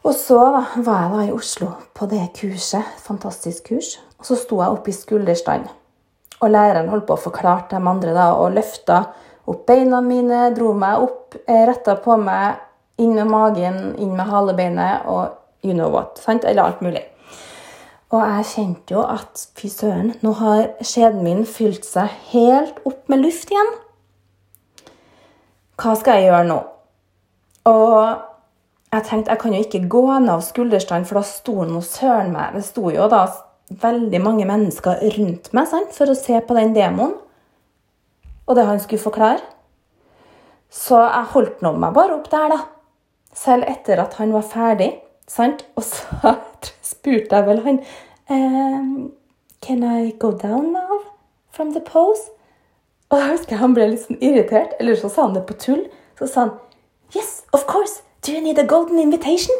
Og 0.02 0.14
så 0.18 0.38
da, 0.54 0.64
var 0.82 1.02
jeg 1.02 1.12
da 1.12 1.24
i 1.26 1.34
Oslo 1.34 1.68
på 1.94 2.06
det 2.10 2.24
kurset. 2.38 2.86
Fantastisk 3.06 3.68
kurs. 3.70 3.96
Og 4.18 4.26
så 4.26 4.38
sto 4.38 4.58
jeg 4.62 4.74
oppe 4.74 4.90
i 4.90 4.96
skulderstand. 4.96 5.68
Og 6.42 6.50
læreren 6.50 6.90
holdt 6.90 7.06
på 7.06 7.14
å 7.14 7.22
forklare 7.22 7.68
de 7.70 7.78
andre 7.78 8.14
da, 8.16 8.32
og 8.34 8.56
løfta 8.56 9.04
opp 9.46 9.62
beina 9.66 10.00
mine, 10.02 10.48
dro 10.56 10.72
meg 10.74 11.02
opp, 11.02 11.36
eh, 11.46 11.64
retta 11.66 11.94
på 12.02 12.16
meg, 12.18 12.58
inn 12.98 13.14
med 13.14 13.30
magen, 13.30 13.94
inn 13.98 14.16
med 14.16 14.26
halebeinet 14.26 15.06
og 15.06 15.38
you 15.62 15.74
know 15.74 15.90
what. 15.90 16.18
sant? 16.18 16.44
Eller 16.44 16.62
alt 16.62 16.82
mulig. 16.82 17.02
Og 18.12 18.20
jeg 18.20 18.48
kjente 18.50 18.92
jo 18.92 19.02
at 19.08 19.46
fy 19.56 19.70
søren, 19.72 20.12
nå 20.20 20.34
har 20.36 20.66
skjeden 20.84 21.22
min 21.24 21.46
fylt 21.48 21.86
seg 21.88 22.12
helt 22.32 22.82
opp 22.88 23.08
med 23.08 23.22
luft 23.24 23.48
igjen. 23.52 23.70
Hva 25.80 25.94
skal 25.96 26.20
jeg 26.20 26.28
gjøre 26.28 26.48
nå? 26.50 26.58
Og 27.70 27.96
jeg 28.92 29.06
tenkte 29.08 29.32
jeg 29.32 29.40
kan 29.40 29.56
jo 29.56 29.62
ikke 29.64 29.88
gå 29.88 30.02
ned 30.12 30.34
av 30.34 30.44
skulderstand, 30.44 31.08
for 31.08 31.18
da 31.18 31.24
sto 31.24 31.64
nå 31.64 31.80
søren 31.86 32.34
meg. 32.34 32.52
Det 32.58 32.66
sto 32.66 32.90
jo 32.92 33.08
da 33.08 33.22
veldig 33.80 34.20
mange 34.20 34.44
mennesker 34.48 35.00
rundt 35.16 35.48
meg 35.56 35.70
sant, 35.70 35.94
for 35.96 36.12
å 36.12 36.18
se 36.18 36.36
på 36.44 36.58
den 36.58 36.74
demoen. 36.76 37.14
Og 38.44 38.58
det 38.58 38.66
han 38.68 38.82
skulle 38.82 39.00
forklare. 39.00 39.40
Så 40.72 40.98
jeg 41.00 41.32
holdt 41.32 41.64
nå 41.64 41.72
meg 41.80 41.96
bare 41.96 42.18
opp 42.18 42.28
der, 42.32 42.52
da. 42.52 42.60
Selv 43.32 43.64
etter 43.72 44.04
at 44.04 44.18
han 44.20 44.36
var 44.36 44.44
ferdig. 44.44 44.90
Sant? 45.28 45.64
Og 45.76 45.86
så 45.86 46.36
spurte 46.92 47.36
jeg 47.36 47.46
vel 47.48 47.62
han 47.66 47.80
um, 48.30 49.12
Can 49.62 49.84
I 49.86 50.10
go 50.18 50.32
down 50.32 50.72
now 50.72 51.02
from 51.54 51.72
the 51.72 51.80
pose? 51.80 52.30
Og 53.10 53.18
da 53.18 53.28
husker 53.28 53.54
jeg 53.54 53.60
han 53.60 53.74
ble 53.76 53.90
litt 53.92 54.06
sånn 54.06 54.22
irritert, 54.24 54.72
eller 54.80 54.96
så 54.96 55.10
sa 55.12 55.26
han 55.26 55.36
det 55.36 55.44
på 55.46 55.54
tull. 55.60 55.82
Så 56.18 56.26
sa 56.30 56.46
han 56.46 56.54
Yes, 57.12 57.42
of 57.52 57.66
course. 57.68 58.00
Do 58.24 58.32
you 58.32 58.40
need 58.40 58.58
a 58.58 58.64
golden 58.64 58.98
invitation? 58.98 59.52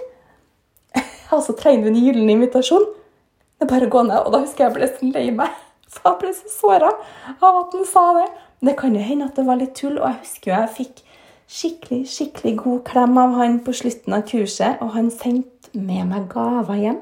altså 1.35 1.53
trenger 1.53 1.85
du 1.85 1.91
en 1.93 2.01
gyllen 2.01 2.31
invitasjon? 2.33 2.87
Det 3.59 3.67
er 3.67 3.71
bare 3.75 3.91
å 3.91 3.93
gå 3.93 4.05
ned. 4.09 4.23
Og 4.25 4.33
da 4.33 4.41
husker 4.41 4.65
jeg 4.65 4.71
jeg 4.71 4.77
ble 4.79 4.89
så 4.89 5.11
lei 5.13 5.27
meg. 5.43 5.61
Så 5.93 6.01
jeg 6.07 6.17
ble 6.23 6.31
så 6.33 6.49
såra 6.49 6.89
av 7.45 7.57
at 7.59 7.75
han 7.77 7.83
sa 7.85 8.05
det. 8.17 8.29
Det 8.65 8.73
kan 8.79 8.95
jo 8.97 9.03
hende 9.05 9.27
at 9.29 9.37
det 9.37 9.43
var 9.45 9.59
litt 9.61 9.75
tull, 9.77 9.99
og 9.99 10.07
jeg 10.07 10.23
husker 10.23 10.49
jo 10.49 10.55
jeg 10.55 10.71
fikk 10.79 11.03
skikkelig, 11.53 12.07
skikkelig 12.09 12.57
god 12.63 12.85
klem 12.89 13.19
av 13.21 13.37
han 13.37 13.59
på 13.65 13.75
slutten 13.77 14.17
av 14.17 14.25
kurset, 14.29 14.81
og 14.81 14.95
han 14.97 15.11
sendte 15.13 15.73
med 15.77 16.09
meg 16.09 16.29
gaver 16.33 16.81
hjem. 16.81 16.99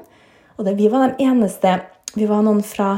Og 0.57 0.67
det, 0.67 0.75
vi 0.79 0.91
var 0.91 1.13
de 1.13 1.25
eneste 1.25 1.79
Vi 2.11 2.25
var 2.27 2.41
noen 2.43 2.59
fra 2.59 2.97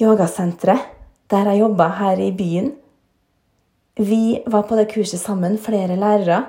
yogasenteret 0.00 0.96
der 1.30 1.52
jeg 1.52 1.60
jobba 1.60 1.86
her 2.00 2.18
i 2.18 2.32
byen. 2.34 2.72
Vi 3.94 4.40
var 4.46 4.64
på 4.66 4.74
det 4.74 4.88
kurset 4.90 5.20
sammen, 5.20 5.58
flere 5.58 5.94
lærere. 5.94 6.48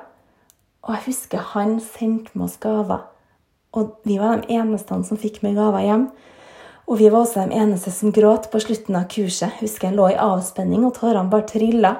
Og 0.82 0.95
jeg 0.95 1.04
husker 1.06 1.52
han 1.54 1.78
sendte 1.84 2.32
med 2.34 2.48
oss 2.48 2.58
gaver. 2.58 3.04
Og 3.78 4.00
vi 4.08 4.17
var 4.17 4.41
de 4.41 4.56
eneste 4.56 4.98
som 5.06 5.19
fikk 5.19 5.43
med 5.43 5.60
gaver 5.60 5.86
hjem. 5.86 6.08
Og 6.89 6.98
vi 6.98 7.12
var 7.12 7.22
også 7.22 7.45
de 7.45 7.60
eneste 7.60 7.91
som 7.93 8.13
gråt 8.15 8.50
på 8.50 8.63
slutten 8.63 8.98
av 8.98 9.06
kurset. 9.12 9.60
Husker 9.62 9.91
jeg 9.91 10.00
lå 10.00 10.10
i 10.10 10.17
avspenning, 10.17 10.88
og 10.88 10.95
tårene 10.98 11.30
bare 11.30 11.45
trilla. 11.52 11.93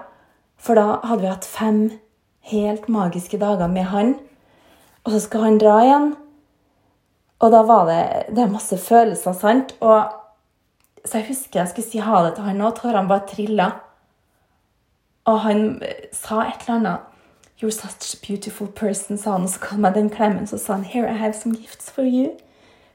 For 0.60 0.76
da 0.76 1.00
hadde 1.08 1.24
vi 1.24 1.32
hatt 1.32 1.48
fem 1.48 1.84
helt 2.52 2.88
magiske 2.92 3.40
dager 3.40 3.68
med 3.72 3.88
han. 3.94 4.16
Og 5.04 5.14
så 5.14 5.20
skal 5.24 5.46
han 5.48 5.60
dra 5.62 5.78
igjen. 5.84 6.10
Og 7.40 7.52
da 7.52 7.62
var 7.64 7.86
det, 7.88 8.02
det 8.36 8.44
er 8.44 8.52
masse 8.52 8.78
følelser, 8.78 9.34
sant? 9.34 9.76
Og, 9.80 10.12
så 11.06 11.22
jeg 11.22 11.30
husker 11.30 11.62
jeg 11.62 11.72
skulle 11.72 11.88
si 11.88 12.02
ha 12.04 12.24
det 12.26 12.34
til 12.36 12.50
han, 12.50 12.62
òg. 12.62 12.76
tårene 12.82 13.08
bare 13.08 13.28
trilla. 13.30 13.70
Og 15.30 15.40
han 15.46 15.64
sa 16.12 16.44
et 16.44 16.68
eller 16.68 16.76
annet. 16.76 17.06
You're 17.62 17.72
such 17.72 18.16
a 18.16 18.18
beautiful 18.28 18.68
person, 18.68 19.18
sa 19.18 19.32
han. 19.32 19.44
Og 19.44 19.50
så 19.50 19.60
ga 19.60 19.74
han 19.76 19.82
meg 19.82 19.96
den 19.96 20.10
klemmen, 20.10 20.48
så 20.48 20.58
sa 20.58 20.74
han 20.74 20.84
Here 20.84 21.08
I 21.08 21.18
have 21.18 21.34
some 21.34 21.56
gifts 21.56 21.92
for 21.92 22.04
you. 22.04 22.36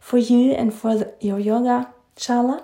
For 0.00 0.18
you 0.18 0.52
and 0.52 0.72
for 0.72 1.04
your 1.22 1.40
yoga 1.40 1.84
shala. 2.20 2.60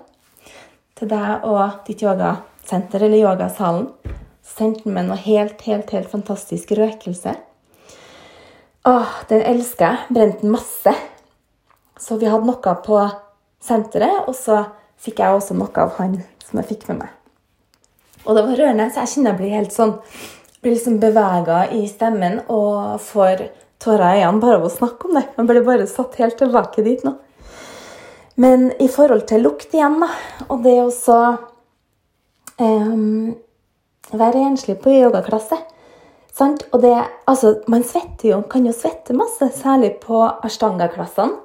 Til 0.95 1.09
deg 1.09 1.43
og 1.43 1.87
ditt 1.87 2.01
yogasenter, 2.01 3.01
eller 3.01 3.17
yogasalen. 3.17 3.87
Sendte 4.45 4.89
meg 4.89 5.07
noe 5.07 5.19
helt, 5.21 5.61
helt, 5.67 5.91
helt 5.93 6.11
fantastisk 6.11 6.73
røkelse. 6.77 7.35
Åh, 8.89 9.15
den 9.29 9.45
elsker 9.45 9.85
jeg. 9.87 10.13
Brente 10.15 10.41
den 10.41 10.53
masse. 10.55 10.93
Så 12.01 12.17
vi 12.17 12.29
hadde 12.29 12.49
noe 12.49 12.75
på 12.85 12.99
senteret, 13.61 14.25
og 14.25 14.35
så 14.35 14.63
fikk 15.01 15.21
jeg 15.21 15.37
også 15.37 15.57
noe 15.57 15.73
av 15.83 15.97
han 15.99 16.19
som 16.41 16.61
jeg 16.61 16.71
fikk 16.73 16.87
med 16.89 17.03
meg. 17.03 17.17
Og 18.25 18.37
det 18.37 18.45
var 18.45 18.57
rørende, 18.57 18.89
så 18.89 19.03
jeg 19.03 19.15
kjenner 19.15 19.33
jeg 19.33 19.41
blir 19.41 19.57
helt 19.57 19.75
sånn 19.75 19.97
blir 20.61 20.75
liksom 20.75 20.99
bevega 21.01 21.63
i 21.73 21.87
stemmen 21.89 22.39
og 22.53 23.01
får 23.01 23.47
tårer 23.81 24.19
i 24.19 24.21
øynene 24.21 24.41
bare 24.43 24.59
av 24.59 24.67
å 24.67 24.73
snakke 24.73 25.07
om 25.09 25.17
det. 25.17 25.23
Jeg 25.37 25.47
ble 25.49 25.63
bare 25.65 25.87
satt 25.89 26.19
helt 26.21 26.37
tilbake 26.37 26.83
dit 26.85 27.01
nå. 27.05 27.15
Men 28.41 28.69
i 28.81 28.87
forhold 28.89 29.25
til 29.29 29.41
lukt 29.45 29.73
igjen, 29.73 29.97
da, 30.01 30.09
og 30.47 30.61
det 30.65 30.75
også 30.83 31.01
så 31.01 32.61
um, 32.61 33.33
være 34.11 34.41
enslig 34.49 34.77
på 34.81 34.93
yogaklasse 34.93 35.59
sant? 36.33 36.65
Og 36.71 36.81
det, 36.83 36.93
altså, 37.27 37.57
man 37.71 37.85
svetter 37.87 38.31
jo, 38.33 38.41
kan 38.49 38.65
jo 38.65 38.73
svette 38.75 39.15
masse, 39.17 39.51
særlig 39.57 39.95
på 40.03 40.23
ashtanga-klassene. 40.43 41.39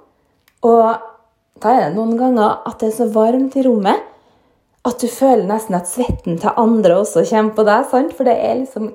Og 0.66 1.62
da 1.62 1.72
er 1.72 1.88
det 1.88 1.96
noen 1.96 2.16
ganger 2.18 2.62
at 2.68 2.80
det 2.80 2.90
er 2.90 2.98
så 2.98 3.08
varmt 3.12 3.56
i 3.56 3.64
rommet 3.66 4.12
at 4.86 5.02
du 5.02 5.08
føler 5.10 5.48
nesten 5.48 5.74
at 5.74 5.88
svetten 5.90 6.38
til 6.38 6.58
andre 6.60 7.00
også 7.00 7.24
kommer 7.26 7.56
på 7.56 7.64
deg. 7.66 7.86
sant? 7.90 8.12
For 8.14 8.28
det 8.28 8.36
er 8.38 8.60
liksom 8.60 8.92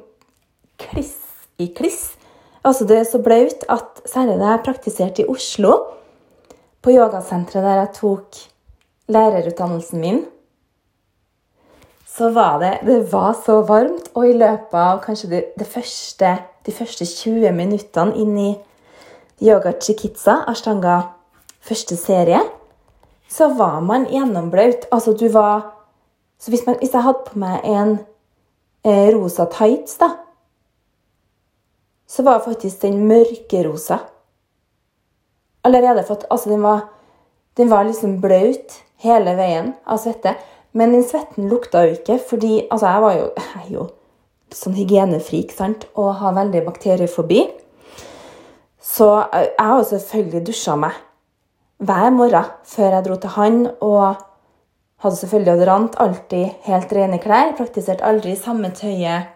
kliss 0.79 1.17
i 1.59 1.67
kliss. 1.75 2.13
Altså 2.63 2.85
Det 2.85 2.97
er 2.99 3.07
så 3.09 3.19
blaut 3.19 3.65
at 3.69 4.03
særlig 4.05 4.37
da 4.39 4.53
jeg 4.53 4.63
praktiserte 4.65 5.23
i 5.23 5.29
Oslo, 5.29 5.73
på 6.81 6.93
yogasenteret 6.93 7.65
der 7.65 7.79
jeg 7.81 7.93
tok 7.97 8.37
lærerutdannelsen 9.11 10.01
min, 10.01 10.23
så 12.17 12.29
var 12.29 12.59
det 12.59 12.79
Det 12.85 13.11
var 13.11 13.33
så 13.45 13.61
varmt, 13.61 14.11
og 14.13 14.27
i 14.27 14.33
løpet 14.33 14.73
av 14.73 14.99
kanskje 15.03 15.29
det, 15.29 15.43
det 15.59 15.67
første, 15.67 16.37
de 16.65 16.71
første 16.71 17.05
20 17.05 17.51
minuttene 17.55 18.15
inn 18.15 18.37
i 18.37 18.51
yoga 19.41 19.71
chikitsa, 19.79 20.43
ashtanga 20.47 21.01
første 21.61 21.95
serie, 21.97 22.41
så 23.29 23.53
var 23.55 23.79
man 23.79 24.09
gjennomblaut. 24.11 24.89
Altså, 24.91 25.13
du 25.13 25.29
var 25.29 25.77
Så 26.41 26.49
hvis, 26.49 26.65
man, 26.65 26.75
hvis 26.79 26.93
jeg 26.93 27.03
hadde 27.05 27.19
på 27.27 27.37
meg 27.37 27.59
en 27.69 27.91
eh, 28.83 29.11
rosa 29.13 29.45
tights, 29.45 29.99
da, 30.01 30.07
så 32.09 32.23
var 32.25 32.41
faktisk 32.41 32.81
den 32.81 33.03
mørkerosa. 33.05 33.99
Allerede 35.63 36.03
fått 36.07 36.25
Altså, 36.31 36.49
den 36.49 36.63
var, 36.63 36.87
den 37.57 37.69
var 37.69 37.83
liksom 37.83 38.17
blaut 38.21 38.73
hele 39.05 39.35
veien 39.37 39.75
av 39.85 40.01
svette. 40.01 40.33
Men 40.77 40.93
den 40.95 41.03
svetten 41.03 41.49
lukta 41.51 41.85
jo 41.85 41.97
ikke, 41.97 42.19
fordi 42.29 42.67
Altså, 42.71 42.87
jeg 42.87 43.01
var 43.01 43.17
jo, 43.17 43.25
jeg 43.37 43.73
jo 43.73 43.87
sånn 44.55 44.75
hygienefrik 44.75 45.51
sant? 45.55 45.87
og 45.95 46.15
har 46.21 46.35
veldig 46.35 46.65
bakteriefobi. 46.65 47.45
Så 48.81 49.07
jeg 49.31 49.67
har 49.67 49.83
selvfølgelig 49.87 50.45
dusja 50.47 50.75
meg 50.79 50.97
hver 51.81 52.11
morgen 52.13 52.49
før 52.67 52.97
jeg 52.97 53.05
dro 53.05 53.15
til 53.17 53.33
han, 53.35 53.61
og 53.81 54.19
hadde 55.01 55.17
selvfølgelig 55.17 55.53
deodorant, 55.53 55.95
alltid 55.97 56.65
helt 56.67 56.93
rene 56.93 57.19
klær. 57.21 57.55
Praktiserte 57.57 58.05
aldri 58.05 58.35
samme 58.37 58.69
tøyet 58.77 59.31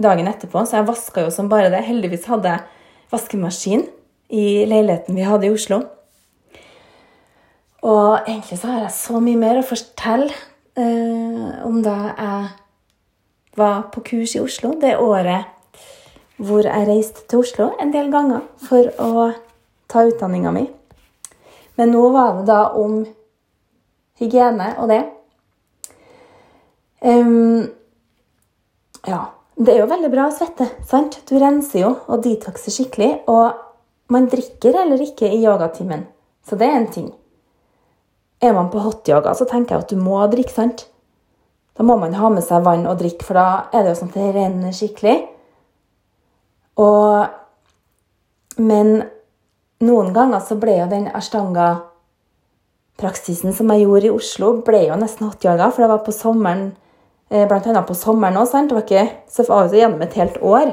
dagen 0.00 0.28
etterpå, 0.30 0.64
så 0.64 0.80
jeg 0.80 0.88
vaska 0.88 1.26
jo 1.26 1.32
som 1.32 1.50
bare 1.52 1.72
det. 1.72 1.84
Heldigvis 1.84 2.28
hadde 2.30 2.54
jeg 2.54 2.64
vaskemaskin 3.12 3.84
i 4.32 4.64
leiligheten 4.68 5.16
vi 5.16 5.26
hadde 5.26 5.48
i 5.48 5.52
Oslo. 5.54 5.82
Og 7.86 8.26
egentlig 8.26 8.58
så 8.58 8.72
har 8.72 8.86
jeg 8.86 8.94
så 8.96 9.20
mye 9.22 9.38
mer 9.38 9.60
å 9.60 9.66
fortelle 9.66 10.30
eh, 10.78 11.50
om 11.66 11.82
da 11.84 11.96
jeg 12.08 12.48
var 13.56 13.86
på 13.94 14.02
kurs 14.10 14.34
i 14.36 14.42
Oslo 14.42 14.74
det 14.80 14.96
året 15.00 15.52
hvor 16.36 16.66
jeg 16.66 16.88
reiste 16.88 17.24
til 17.30 17.40
Oslo 17.40 17.70
en 17.80 17.92
del 17.94 18.10
ganger 18.12 18.42
for 18.66 18.90
å 19.00 19.30
ta 19.88 20.02
utdanninga 20.04 20.52
mi. 20.52 20.66
Men 21.76 21.92
nå 21.94 22.02
var 22.12 22.34
det 22.38 22.46
da 22.50 22.60
om 22.76 22.98
hygiene 24.20 24.72
og 24.80 24.90
det. 24.92 25.02
Um, 27.00 27.66
ja. 29.06 29.22
Det 29.56 29.72
er 29.72 29.78
jo 29.80 29.88
veldig 29.88 30.10
bra 30.12 30.26
å 30.28 30.34
svette. 30.36 30.66
sant? 30.84 31.22
Du 31.24 31.38
renser 31.40 31.80
jo 31.80 31.94
og 32.12 32.20
detoxer 32.26 32.74
skikkelig. 32.74 33.22
Og 33.32 34.12
man 34.12 34.28
drikker 34.28 34.76
heller 34.76 35.00
ikke 35.00 35.30
i 35.32 35.40
yogatimen, 35.40 36.04
så 36.44 36.58
det 36.60 36.68
er 36.68 36.76
en 36.76 36.90
ting. 36.92 37.06
Er 38.42 38.52
man 38.52 38.70
på 38.70 38.78
hotyoga, 38.84 39.34
så 39.34 39.44
tenker 39.48 39.74
jeg 39.74 39.82
at 39.84 39.92
du 39.92 39.96
må 40.00 40.26
drikke, 40.32 40.52
sant? 40.52 40.86
Da 41.76 41.84
må 41.84 41.96
man 42.00 42.14
ha 42.16 42.28
med 42.32 42.44
seg 42.44 42.64
vann 42.64 42.86
og 42.88 42.98
drikke, 43.00 43.24
for 43.24 43.34
da 43.36 43.68
er 43.72 43.82
det 43.84 43.90
jo 43.92 43.98
sånn 44.00 44.12
at 44.12 44.20
det 44.20 44.34
renner 44.36 44.72
skikkelig. 44.76 45.18
Og 46.80 47.26
Men 48.56 49.04
noen 49.84 50.14
ganger 50.16 50.40
så 50.40 50.56
ble 50.56 50.78
jo 50.78 50.86
den 50.88 51.12
ashtanga-praksisen 51.12 53.52
som 53.52 53.68
jeg 53.68 53.82
gjorde 53.82 54.08
i 54.08 54.14
Oslo, 54.14 54.64
ble 54.64 54.86
jo 54.86 54.96
nesten 54.96 55.28
hotyoga, 55.28 55.68
for 55.68 55.84
det 55.84 55.90
var 55.90 56.00
på 56.06 56.12
sommeren 56.16 56.72
eh, 57.28 57.44
Blant 57.44 57.68
annet 57.68 57.84
på 57.84 57.92
sommeren 57.92 58.40
òg, 58.40 58.48
sant? 58.48 58.72
Det 58.72 58.76
var 58.78 58.86
ikke 58.86 59.28
så 59.28 59.44
var 59.50 59.68
det 59.68 59.76
gjennom 59.82 60.00
et 60.06 60.16
helt 60.16 60.40
år. 60.40 60.72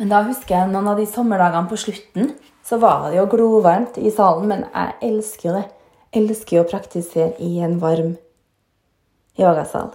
Men 0.00 0.10
da 0.10 0.26
husker 0.26 0.50
jeg 0.56 0.66
noen 0.72 0.90
av 0.90 0.98
de 0.98 1.06
sommerdagene 1.06 1.70
på 1.70 1.78
slutten, 1.80 2.34
så 2.66 2.74
var 2.82 3.06
det 3.06 3.14
jo 3.20 3.30
glovarmt 3.30 3.94
i 4.02 4.10
salen, 4.10 4.50
men 4.50 4.66
jeg 4.66 4.98
elsker 5.12 5.48
jo 5.48 5.54
det. 5.60 5.66
Elsker 6.16 6.58
jo 6.58 6.64
å 6.64 6.68
praktisere 6.70 7.34
i 7.44 7.58
en 7.64 7.76
varm 7.82 8.14
yogasal. 9.36 9.92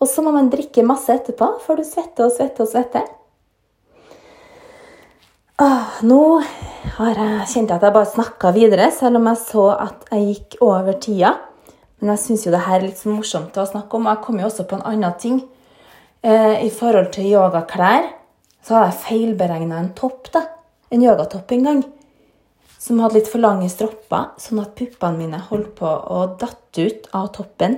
Og 0.00 0.08
så 0.08 0.22
må 0.24 0.32
man 0.32 0.48
drikke 0.52 0.86
masse 0.86 1.12
etterpå, 1.12 1.56
for 1.64 1.80
du 1.80 1.84
svetter 1.84 2.28
og 2.28 2.36
svetter 2.36 2.64
og 2.64 2.70
svetter. 2.70 3.08
Åh, 5.60 5.98
nå 6.08 6.22
har 6.96 7.18
jeg 7.20 7.48
kjent 7.50 7.72
at 7.74 7.82
jeg 7.84 7.92
bare 7.92 8.08
snakka 8.08 8.52
videre, 8.56 8.86
selv 8.96 9.18
om 9.18 9.26
jeg 9.28 9.40
så 9.42 9.66
at 9.74 10.06
jeg 10.14 10.28
gikk 10.30 10.60
over 10.64 10.96
tida. 10.96 11.34
Men 12.00 12.14
jeg 12.14 12.22
syns 12.22 12.46
jo 12.46 12.52
det 12.54 12.62
her 12.64 12.78
er 12.78 12.86
litt 12.86 13.00
så 13.02 13.12
morsomt 13.12 13.58
å 13.60 13.66
snakke 13.68 13.98
om. 13.98 14.08
Jeg 14.08 14.24
kom 14.24 14.40
jo 14.40 14.46
også 14.48 14.64
på 14.70 14.78
en 14.78 14.86
annen 14.88 15.18
ting. 15.20 15.42
Eh, 16.24 16.64
I 16.64 16.70
forhold 16.72 17.10
til 17.12 17.28
yogaklær 17.28 18.08
så 18.64 18.78
hadde 18.78 18.88
jeg 18.88 19.02
feilberegna 19.04 19.82
en 19.82 19.92
topp, 19.98 20.30
da. 20.32 20.46
En 20.88 21.04
yogatopp 21.04 21.52
en 21.52 21.68
gang. 21.68 21.82
Som 22.80 23.02
hadde 23.02 23.18
litt 23.18 23.28
for 23.28 23.42
lange 23.42 23.68
stropper, 23.68 24.32
sånn 24.40 24.62
at 24.62 24.72
puppene 24.78 25.20
mine 25.20 25.42
holdt 25.50 25.74
på 25.78 25.88
å 25.88 26.22
datte 26.40 26.86
ut 26.88 27.10
av 27.16 27.28
toppen. 27.36 27.76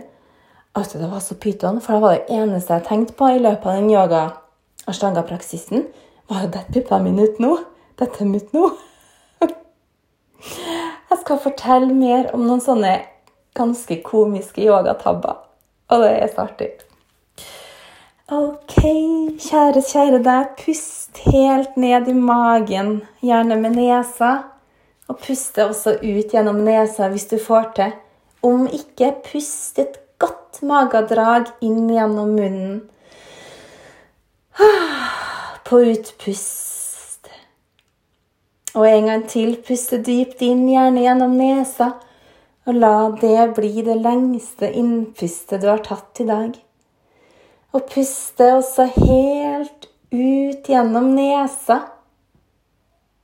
Altså, 0.79 1.01
det 1.03 1.11
var 1.11 1.21
så 1.21 1.35
pyton, 1.37 1.83
for 1.83 1.99
det 1.99 2.05
var 2.05 2.15
det 2.17 2.39
eneste 2.39 2.79
jeg 2.79 2.87
tenkte 2.87 3.19
på 3.19 3.33
i 3.35 3.43
løpet 3.43 3.67
av 3.67 3.81
den 3.81 3.91
yoga-ashtanga-praksisen. 3.93 5.89
Var 6.31 6.47
jo 6.47 6.53
dette 6.55 6.75
puppene 6.79 7.11
mine 7.11 7.29
ut 7.29 7.43
nå? 7.43 7.57
dette 8.03 8.25
er 8.25 8.31
mitt 8.31 8.53
nå. 8.57 8.69
Jeg 11.11 11.19
skal 11.23 11.43
fortelle 11.43 11.93
mer 11.95 12.31
om 12.35 12.47
noen 12.47 12.63
sånne 12.63 12.95
ganske 13.57 14.01
komiske 14.07 14.65
yogatabber. 14.65 15.43
Og 15.93 16.03
det 16.03 16.13
er 16.17 16.33
så 16.33 16.47
artig. 16.47 16.71
Ok, 18.33 18.79
kjære, 19.45 19.83
kjære 19.85 20.23
deg. 20.25 20.55
Pust 20.63 21.21
helt 21.27 21.77
ned 21.77 22.09
i 22.09 22.17
magen, 22.17 23.03
gjerne 23.21 23.59
med 23.61 23.77
nesa. 23.77 24.33
Og 25.11 25.19
puste 25.19 25.67
også 25.67 25.97
ut 26.03 26.33
gjennom 26.35 26.63
nesa 26.67 27.09
hvis 27.13 27.29
du 27.33 27.39
får 27.43 27.73
til. 27.77 27.93
Om 28.43 28.67
ikke, 28.71 29.13
pust 29.27 29.79
et 29.79 29.99
godt 30.23 30.63
magedrag 30.67 31.51
inn 31.63 31.91
gjennom 31.91 32.35
munnen. 32.39 32.81
På 35.67 35.79
utpust 35.81 36.73
og 38.73 38.89
en 38.89 39.09
gang 39.11 39.25
til 39.29 39.57
puste 39.67 39.99
dypt 40.01 40.41
inn, 40.45 40.65
gjerne 40.71 41.05
gjennom 41.05 41.37
nesa, 41.37 41.91
og 42.65 42.79
la 42.79 43.11
det 43.21 43.51
bli 43.57 43.83
det 43.85 43.99
lengste 44.01 44.71
innpustet 44.79 45.61
du 45.61 45.69
har 45.69 45.83
tatt 45.85 46.23
i 46.23 46.29
dag. 46.29 46.55
Og 47.73 47.89
puste 47.93 48.49
også 48.57 48.87
helt 48.95 49.89
ut 50.13 50.71
gjennom 50.73 51.11
nesa, 51.17 51.83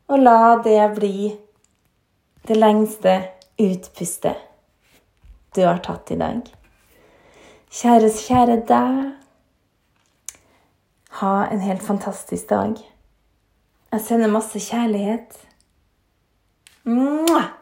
og 0.08 0.24
la 0.24 0.56
det 0.64 0.82
bli 0.98 1.30
det 2.48 2.56
lengste 2.56 3.28
utpustet 3.61 4.37
du 5.54 5.64
har 5.66 5.82
tatt 5.84 6.11
i 6.14 6.16
dag. 6.16 6.46
Kjæres 7.68 8.22
kjære 8.24 8.62
deg. 8.68 9.00
Ha 11.20 11.32
en 11.52 11.61
helt 11.61 11.84
fantastisk 11.84 12.48
dag. 12.48 12.78
Jeg 13.92 14.00
sender 14.00 14.32
masse 14.32 14.61
kjærlighet. 14.64 15.37
Mwah! 16.88 17.57